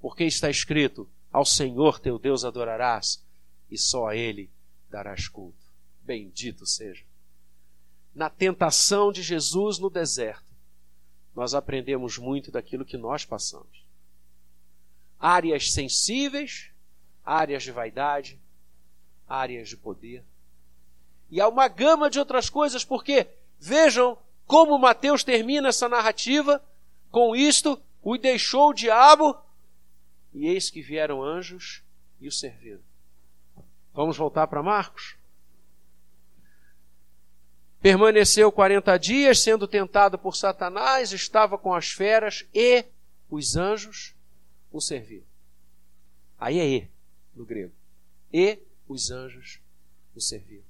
Porque 0.00 0.24
está 0.24 0.50
escrito: 0.50 1.08
ao 1.32 1.44
Senhor 1.44 1.98
teu 1.98 2.18
Deus 2.18 2.44
adorarás, 2.44 3.24
e 3.70 3.78
só 3.78 4.08
a 4.08 4.16
Ele 4.16 4.50
darás 4.90 5.28
culto. 5.28 5.62
Bendito 6.02 6.66
seja. 6.66 7.04
Na 8.14 8.28
tentação 8.28 9.10
de 9.10 9.22
Jesus 9.22 9.78
no 9.78 9.88
deserto, 9.88 10.52
nós 11.34 11.54
aprendemos 11.54 12.18
muito 12.18 12.50
daquilo 12.50 12.84
que 12.84 12.98
nós 12.98 13.24
passamos 13.24 13.81
áreas 15.22 15.70
sensíveis, 15.70 16.72
áreas 17.24 17.62
de 17.62 17.70
vaidade, 17.70 18.40
áreas 19.28 19.68
de 19.68 19.76
poder. 19.76 20.24
E 21.30 21.40
há 21.40 21.46
uma 21.46 21.68
gama 21.68 22.10
de 22.10 22.18
outras 22.18 22.50
coisas, 22.50 22.84
porque 22.84 23.28
vejam 23.60 24.18
como 24.44 24.76
Mateus 24.76 25.22
termina 25.22 25.68
essa 25.68 25.88
narrativa 25.88 26.60
com 27.08 27.36
isto: 27.36 27.80
o 28.02 28.18
deixou 28.18 28.70
o 28.70 28.74
diabo, 28.74 29.40
e 30.34 30.48
eis 30.48 30.68
que 30.68 30.82
vieram 30.82 31.22
anjos 31.22 31.82
e 32.20 32.26
o 32.26 32.32
serviram. 32.32 32.82
Vamos 33.94 34.16
voltar 34.16 34.48
para 34.48 34.62
Marcos? 34.62 35.14
Permaneceu 37.80 38.50
40 38.50 38.98
dias, 38.98 39.40
sendo 39.40 39.68
tentado 39.68 40.18
por 40.18 40.34
Satanás, 40.34 41.12
estava 41.12 41.56
com 41.56 41.74
as 41.74 41.90
feras 41.90 42.44
e 42.54 42.84
os 43.30 43.56
anjos 43.56 44.11
o 44.72 44.80
servir. 44.80 45.24
Aí 46.38 46.58
é 46.58 46.66
E, 46.66 46.90
no 47.34 47.44
grego. 47.44 47.72
E 48.32 48.58
os 48.88 49.10
anjos 49.10 49.60
o 50.14 50.20
serviram. 50.20 50.64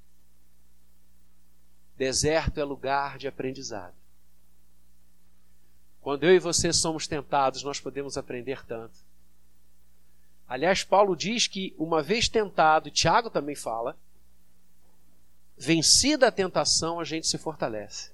Deserto 1.97 2.59
é 2.59 2.65
lugar 2.65 3.17
de 3.17 3.29
aprendizado. 3.29 3.95
Quando 6.01 6.25
eu 6.25 6.35
e 6.35 6.39
você 6.39 6.73
somos 6.73 7.07
tentados, 7.07 7.63
nós 7.63 7.79
podemos 7.79 8.19
aprender 8.19 8.67
tanto. 8.67 8.99
Aliás, 10.49 10.83
Paulo 10.83 11.17
diz 11.17 11.47
que 11.47 11.75
uma 11.79 12.03
vez 12.03 12.29
tentado, 12.29 12.89
e 12.89 12.91
Tiago 12.91 13.31
também 13.31 13.55
fala, 13.55 13.97
vencida 15.57 16.27
a 16.27 16.33
tentação, 16.33 16.99
a 16.99 17.05
gente 17.05 17.27
se 17.29 17.39
fortalece. 17.39 18.11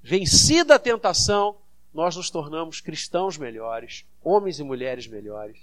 Vencida 0.00 0.76
a 0.76 0.78
tentação, 0.78 1.56
nós 1.94 2.16
nos 2.16 2.28
tornamos 2.28 2.80
cristãos 2.80 3.38
melhores, 3.38 4.04
homens 4.20 4.58
e 4.58 4.64
mulheres 4.64 5.06
melhores. 5.06 5.58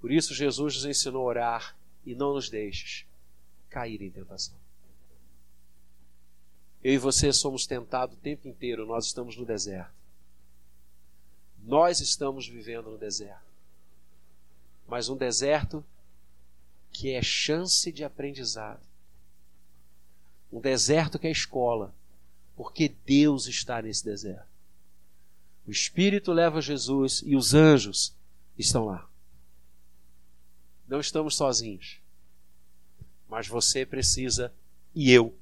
Por 0.00 0.12
isso, 0.12 0.32
Jesus 0.32 0.76
nos 0.76 0.84
ensinou 0.84 1.22
a 1.22 1.26
orar 1.26 1.76
e 2.06 2.14
não 2.14 2.32
nos 2.34 2.48
deixes 2.48 3.04
cair 3.68 4.00
em 4.00 4.10
tentação. 4.10 4.56
Eu 6.82 6.94
e 6.94 6.98
você 6.98 7.32
somos 7.32 7.66
tentados 7.66 8.16
o 8.16 8.20
tempo 8.20 8.46
inteiro, 8.46 8.86
nós 8.86 9.06
estamos 9.06 9.36
no 9.36 9.44
deserto. 9.44 9.92
Nós 11.64 11.98
estamos 12.00 12.46
vivendo 12.46 12.88
no 12.88 12.96
deserto. 12.96 13.48
Mas 14.86 15.08
um 15.08 15.16
deserto 15.16 15.84
que 16.92 17.10
é 17.10 17.20
chance 17.20 17.90
de 17.90 18.04
aprendizado. 18.04 18.80
Um 20.52 20.60
deserto 20.60 21.18
que 21.18 21.26
é 21.26 21.30
escola, 21.30 21.92
porque 22.56 22.88
Deus 23.04 23.46
está 23.48 23.82
nesse 23.82 24.04
deserto. 24.04 24.47
O 25.68 25.70
Espírito 25.70 26.32
leva 26.32 26.62
Jesus 26.62 27.22
e 27.26 27.36
os 27.36 27.52
anjos 27.52 28.16
estão 28.56 28.86
lá. 28.86 29.06
Não 30.88 30.98
estamos 30.98 31.36
sozinhos. 31.36 32.00
Mas 33.28 33.46
você 33.46 33.84
precisa, 33.84 34.50
e 34.94 35.12
eu, 35.12 35.36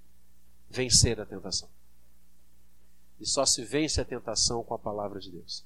vencer 0.68 1.20
a 1.20 1.24
tentação. 1.24 1.68
E 3.20 3.24
só 3.24 3.46
se 3.46 3.64
vence 3.64 4.00
a 4.00 4.04
tentação 4.04 4.64
com 4.64 4.74
a 4.74 4.78
palavra 4.80 5.20
de 5.20 5.30
Deus. 5.30 5.64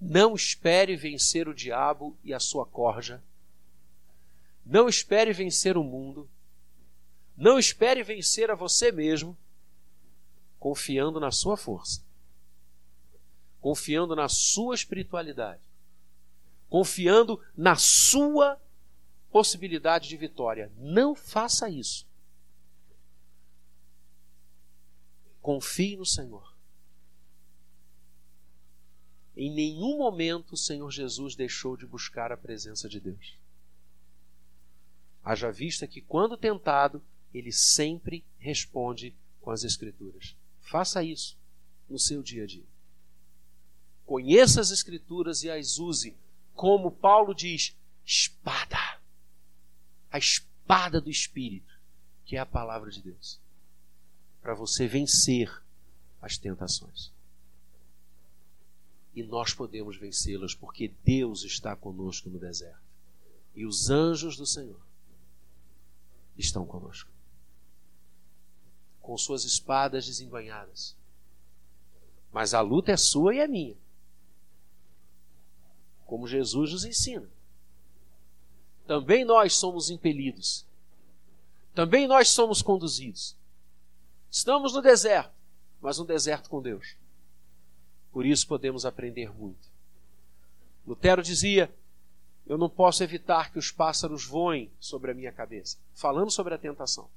Não 0.00 0.34
espere 0.34 0.96
vencer 0.96 1.46
o 1.46 1.54
diabo 1.54 2.16
e 2.24 2.32
a 2.32 2.40
sua 2.40 2.64
corja. 2.64 3.22
Não 4.64 4.88
espere 4.88 5.34
vencer 5.34 5.76
o 5.76 5.84
mundo. 5.84 6.26
Não 7.36 7.58
espere 7.58 8.02
vencer 8.02 8.50
a 8.50 8.54
você 8.54 8.90
mesmo, 8.90 9.36
confiando 10.58 11.20
na 11.20 11.30
sua 11.30 11.58
força 11.58 12.02
confiando 13.64 14.14
na 14.14 14.28
sua 14.28 14.74
espiritualidade, 14.74 15.62
confiando 16.68 17.40
na 17.56 17.76
sua 17.76 18.60
possibilidade 19.30 20.06
de 20.06 20.18
vitória. 20.18 20.70
Não 20.76 21.14
faça 21.14 21.70
isso. 21.70 22.06
Confie 25.40 25.96
no 25.96 26.04
Senhor. 26.04 26.54
Em 29.34 29.50
nenhum 29.50 29.96
momento 29.96 30.52
o 30.52 30.58
Senhor 30.58 30.90
Jesus 30.90 31.34
deixou 31.34 31.74
de 31.74 31.86
buscar 31.86 32.30
a 32.32 32.36
presença 32.36 32.86
de 32.86 33.00
Deus. 33.00 33.34
Haja 35.24 35.50
vista 35.50 35.86
que, 35.86 36.02
quando 36.02 36.36
tentado, 36.36 37.02
ele 37.32 37.50
sempre 37.50 38.26
responde 38.36 39.16
com 39.40 39.50
as 39.50 39.64
Escrituras. 39.64 40.36
Faça 40.60 41.02
isso 41.02 41.34
no 41.88 41.98
seu 41.98 42.22
dia 42.22 42.42
a 42.42 42.46
dia. 42.46 42.73
Conheça 44.06 44.60
as 44.60 44.70
Escrituras 44.70 45.42
e 45.42 45.50
as 45.50 45.78
use, 45.78 46.16
como 46.54 46.90
Paulo 46.90 47.34
diz, 47.34 47.76
espada. 48.04 49.00
A 50.10 50.18
espada 50.18 51.00
do 51.00 51.10
Espírito, 51.10 51.72
que 52.24 52.36
é 52.36 52.38
a 52.38 52.46
palavra 52.46 52.90
de 52.90 53.02
Deus, 53.02 53.40
para 54.42 54.54
você 54.54 54.86
vencer 54.86 55.50
as 56.20 56.36
tentações. 56.38 57.12
E 59.14 59.22
nós 59.22 59.54
podemos 59.54 59.96
vencê-las 59.96 60.54
porque 60.54 60.92
Deus 61.04 61.44
está 61.44 61.74
conosco 61.76 62.28
no 62.28 62.38
deserto. 62.38 62.82
E 63.54 63.64
os 63.64 63.88
anjos 63.88 64.36
do 64.36 64.46
Senhor 64.46 64.80
estão 66.36 66.66
conosco. 66.66 67.10
com 69.00 69.18
suas 69.18 69.44
espadas 69.44 70.06
desembanhadas. 70.06 70.96
Mas 72.32 72.54
a 72.54 72.62
luta 72.62 72.90
é 72.90 72.96
sua 72.96 73.34
e 73.34 73.38
é 73.38 73.46
minha. 73.46 73.76
Como 76.06 76.28
Jesus 76.28 76.72
nos 76.72 76.84
ensina. 76.84 77.28
Também 78.86 79.24
nós 79.24 79.56
somos 79.56 79.90
impelidos. 79.90 80.66
Também 81.74 82.06
nós 82.06 82.28
somos 82.28 82.62
conduzidos. 82.62 83.36
Estamos 84.30 84.72
no 84.72 84.82
deserto, 84.82 85.32
mas 85.80 85.98
um 85.98 86.04
deserto 86.04 86.50
com 86.50 86.60
Deus. 86.60 86.96
Por 88.12 88.24
isso 88.24 88.46
podemos 88.46 88.86
aprender 88.86 89.32
muito. 89.34 89.68
Lutero 90.86 91.22
dizia: 91.22 91.72
Eu 92.46 92.58
não 92.58 92.68
posso 92.68 93.02
evitar 93.02 93.50
que 93.50 93.58
os 93.58 93.70
pássaros 93.70 94.24
voem 94.24 94.70
sobre 94.78 95.10
a 95.10 95.14
minha 95.14 95.32
cabeça, 95.32 95.78
falando 95.94 96.30
sobre 96.30 96.54
a 96.54 96.58
tentação. 96.58 97.08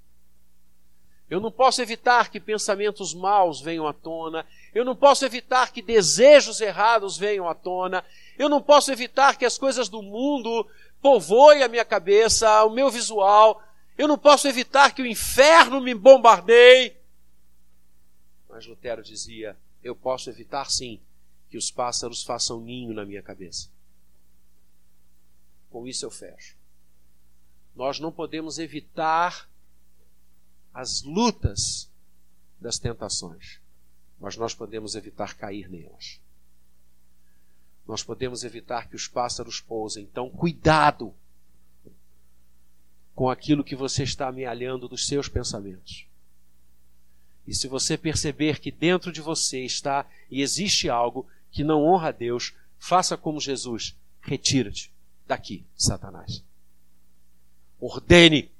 Eu 1.29 1.41
não 1.41 1.51
posso 1.51 1.81
evitar 1.81 2.31
que 2.31 2.39
pensamentos 2.39 3.13
maus 3.13 3.59
venham 3.59 3.85
à 3.85 3.93
tona. 3.93 4.45
Eu 4.77 4.85
não 4.85 4.95
posso 4.95 5.25
evitar 5.25 5.71
que 5.73 5.81
desejos 5.81 6.61
errados 6.61 7.17
venham 7.17 7.49
à 7.49 7.55
tona. 7.55 8.05
Eu 8.37 8.47
não 8.47 8.61
posso 8.61 8.91
evitar 8.91 9.35
que 9.35 9.43
as 9.43 9.57
coisas 9.57 9.89
do 9.89 10.03
mundo 10.03 10.69
povoem 11.01 11.63
a 11.63 11.67
minha 11.67 11.83
cabeça, 11.83 12.63
o 12.63 12.69
meu 12.69 12.91
visual. 12.91 13.63
Eu 13.97 14.07
não 14.07 14.19
posso 14.19 14.47
evitar 14.47 14.93
que 14.93 15.01
o 15.01 15.07
inferno 15.07 15.81
me 15.81 15.95
bombardeie. 15.95 16.95
Mas 18.47 18.67
Lutero 18.67 19.01
dizia: 19.01 19.57
eu 19.83 19.95
posso 19.95 20.29
evitar 20.29 20.69
sim 20.69 21.01
que 21.49 21.57
os 21.57 21.71
pássaros 21.71 22.23
façam 22.23 22.61
ninho 22.61 22.93
na 22.93 23.03
minha 23.03 23.23
cabeça. 23.23 23.69
Com 25.71 25.87
isso 25.87 26.05
eu 26.05 26.11
fecho. 26.11 26.55
Nós 27.75 27.99
não 27.99 28.11
podemos 28.11 28.59
evitar 28.59 29.49
as 30.71 31.01
lutas 31.01 31.89
das 32.61 32.77
tentações, 32.77 33.59
mas 34.19 34.35
nós 34.35 34.53
podemos 34.53 34.95
evitar 34.95 35.35
cair 35.35 35.69
nelas. 35.69 36.19
Nós 37.87 38.03
podemos 38.03 38.43
evitar 38.43 38.89
que 38.89 38.95
os 38.95 39.07
pássaros 39.07 39.61
pousem. 39.61 40.03
Então, 40.03 40.29
cuidado 40.29 41.13
com 43.15 43.29
aquilo 43.29 43.63
que 43.63 43.75
você 43.75 44.03
está 44.03 44.27
amealhando 44.27 44.87
dos 44.87 45.07
seus 45.07 45.27
pensamentos. 45.29 46.05
E 47.47 47.53
se 47.55 47.67
você 47.67 47.97
perceber 47.97 48.59
que 48.59 48.71
dentro 48.71 49.11
de 49.11 49.21
você 49.21 49.63
está 49.63 50.05
e 50.29 50.41
existe 50.41 50.89
algo 50.89 51.25
que 51.49 51.63
não 51.63 51.83
honra 51.85 52.09
a 52.09 52.11
Deus, 52.11 52.53
faça 52.77 53.15
como 53.15 53.39
Jesus: 53.39 53.95
retira-te 54.21 54.91
daqui, 55.25 55.65
Satanás. 55.75 56.43
Ordene 57.79 58.51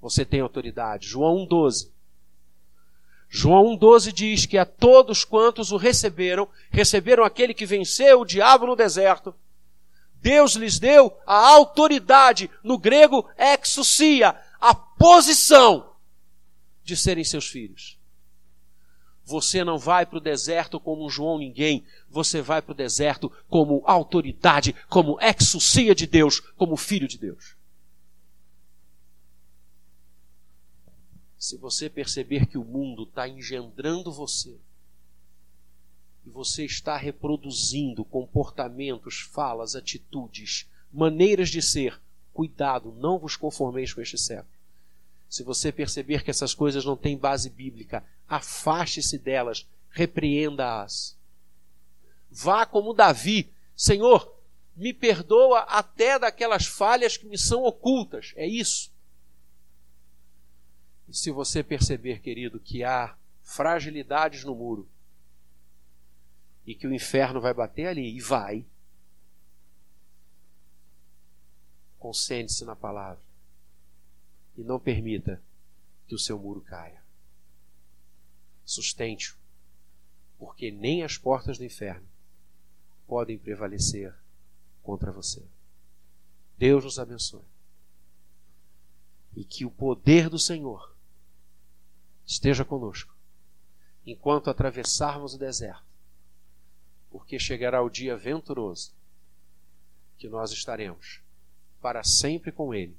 você 0.00 0.24
tem 0.24 0.40
autoridade. 0.40 1.08
João 1.08 1.46
1,12. 1.46 1.90
João 3.32 3.78
1,12 3.78 4.12
diz 4.12 4.44
que 4.44 4.58
a 4.58 4.66
todos 4.66 5.24
quantos 5.24 5.70
o 5.70 5.76
receberam, 5.76 6.48
receberam 6.68 7.22
aquele 7.22 7.54
que 7.54 7.64
venceu 7.64 8.20
o 8.20 8.24
diabo 8.24 8.66
no 8.66 8.74
deserto. 8.74 9.32
Deus 10.16 10.54
lhes 10.54 10.80
deu 10.80 11.16
a 11.24 11.48
autoridade, 11.48 12.50
no 12.64 12.76
grego 12.76 13.24
exousia, 13.38 14.36
a 14.60 14.74
posição 14.74 15.92
de 16.82 16.96
serem 16.96 17.22
seus 17.22 17.46
filhos. 17.46 17.96
Você 19.24 19.62
não 19.62 19.78
vai 19.78 20.04
para 20.04 20.18
o 20.18 20.20
deserto 20.20 20.80
como 20.80 21.06
um 21.06 21.08
João 21.08 21.38
ninguém, 21.38 21.84
você 22.08 22.42
vai 22.42 22.60
para 22.60 22.72
o 22.72 22.76
deserto 22.76 23.30
como 23.48 23.84
autoridade, 23.86 24.74
como 24.88 25.16
exousia 25.20 25.94
de 25.94 26.04
Deus, 26.04 26.40
como 26.56 26.76
filho 26.76 27.06
de 27.06 27.16
Deus. 27.16 27.59
Se 31.40 31.56
você 31.56 31.88
perceber 31.88 32.44
que 32.44 32.58
o 32.58 32.64
mundo 32.64 33.04
está 33.04 33.26
engendrando 33.26 34.12
você, 34.12 34.58
e 36.26 36.28
você 36.28 36.66
está 36.66 36.98
reproduzindo 36.98 38.04
comportamentos, 38.04 39.20
falas, 39.20 39.74
atitudes, 39.74 40.68
maneiras 40.92 41.48
de 41.48 41.62
ser, 41.62 41.98
cuidado, 42.34 42.94
não 43.00 43.18
vos 43.18 43.36
conformeis 43.36 43.94
com 43.94 44.02
este 44.02 44.18
século. 44.18 44.52
Se 45.30 45.42
você 45.42 45.72
perceber 45.72 46.22
que 46.22 46.30
essas 46.30 46.52
coisas 46.52 46.84
não 46.84 46.94
têm 46.94 47.16
base 47.16 47.48
bíblica, 47.48 48.04
afaste-se 48.28 49.16
delas, 49.16 49.66
repreenda-as. 49.88 51.16
Vá 52.30 52.66
como 52.66 52.92
Davi, 52.92 53.50
Senhor, 53.74 54.30
me 54.76 54.92
perdoa 54.92 55.60
até 55.60 56.18
daquelas 56.18 56.66
falhas 56.66 57.16
que 57.16 57.24
me 57.24 57.38
são 57.38 57.64
ocultas. 57.64 58.34
É 58.36 58.46
isso. 58.46 58.92
E 61.10 61.16
se 61.16 61.32
você 61.32 61.64
perceber, 61.64 62.20
querido, 62.20 62.60
que 62.60 62.84
há 62.84 63.18
fragilidades 63.42 64.44
no 64.44 64.54
muro 64.54 64.88
e 66.64 66.72
que 66.72 66.86
o 66.86 66.94
inferno 66.94 67.40
vai 67.40 67.52
bater 67.52 67.88
ali, 67.88 68.16
e 68.16 68.20
vai, 68.20 68.64
concentre-se 71.98 72.64
na 72.64 72.76
palavra 72.76 73.20
e 74.56 74.62
não 74.62 74.78
permita 74.78 75.42
que 76.06 76.14
o 76.14 76.18
seu 76.18 76.38
muro 76.38 76.60
caia. 76.60 77.02
Sustente-o, 78.64 79.36
porque 80.38 80.70
nem 80.70 81.02
as 81.02 81.18
portas 81.18 81.58
do 81.58 81.64
inferno 81.64 82.06
podem 83.08 83.36
prevalecer 83.36 84.14
contra 84.80 85.10
você. 85.10 85.44
Deus 86.56 86.84
nos 86.84 87.00
abençoe. 87.00 87.42
E 89.34 89.42
que 89.44 89.64
o 89.64 89.70
poder 89.72 90.28
do 90.28 90.38
Senhor 90.38 90.89
esteja 92.30 92.64
conosco 92.64 93.12
enquanto 94.06 94.48
atravessarmos 94.48 95.34
o 95.34 95.38
deserto, 95.38 95.82
porque 97.10 97.40
chegará 97.40 97.82
o 97.82 97.90
dia 97.90 98.16
venturoso 98.16 98.92
que 100.16 100.28
nós 100.28 100.52
estaremos 100.52 101.20
para 101.82 102.04
sempre 102.04 102.52
com 102.52 102.72
Ele, 102.72 102.96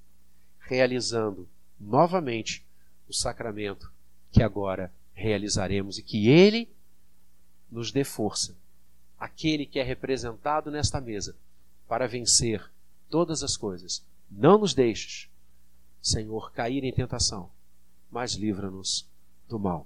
realizando 0.60 1.48
novamente 1.80 2.66
o 3.08 3.14
sacramento 3.14 3.90
que 4.32 4.44
agora 4.44 4.92
realizaremos 5.14 5.98
e 5.98 6.04
que 6.04 6.28
Ele 6.28 6.70
nos 7.72 7.90
dê 7.90 8.04
força, 8.04 8.54
aquele 9.18 9.66
que 9.66 9.80
é 9.80 9.84
representado 9.84 10.70
nesta 10.70 11.00
mesa, 11.00 11.38
para 11.88 12.06
vencer 12.06 12.70
todas 13.10 13.44
as 13.44 13.56
coisas. 13.56 14.04
Não 14.30 14.58
nos 14.58 14.74
deixes, 14.74 15.30
Senhor, 16.02 16.52
cair 16.52 16.84
em 16.84 16.92
tentação, 16.92 17.50
mas 18.12 18.34
livra-nos 18.34 19.10
do 19.52 19.60
mal. 19.60 19.80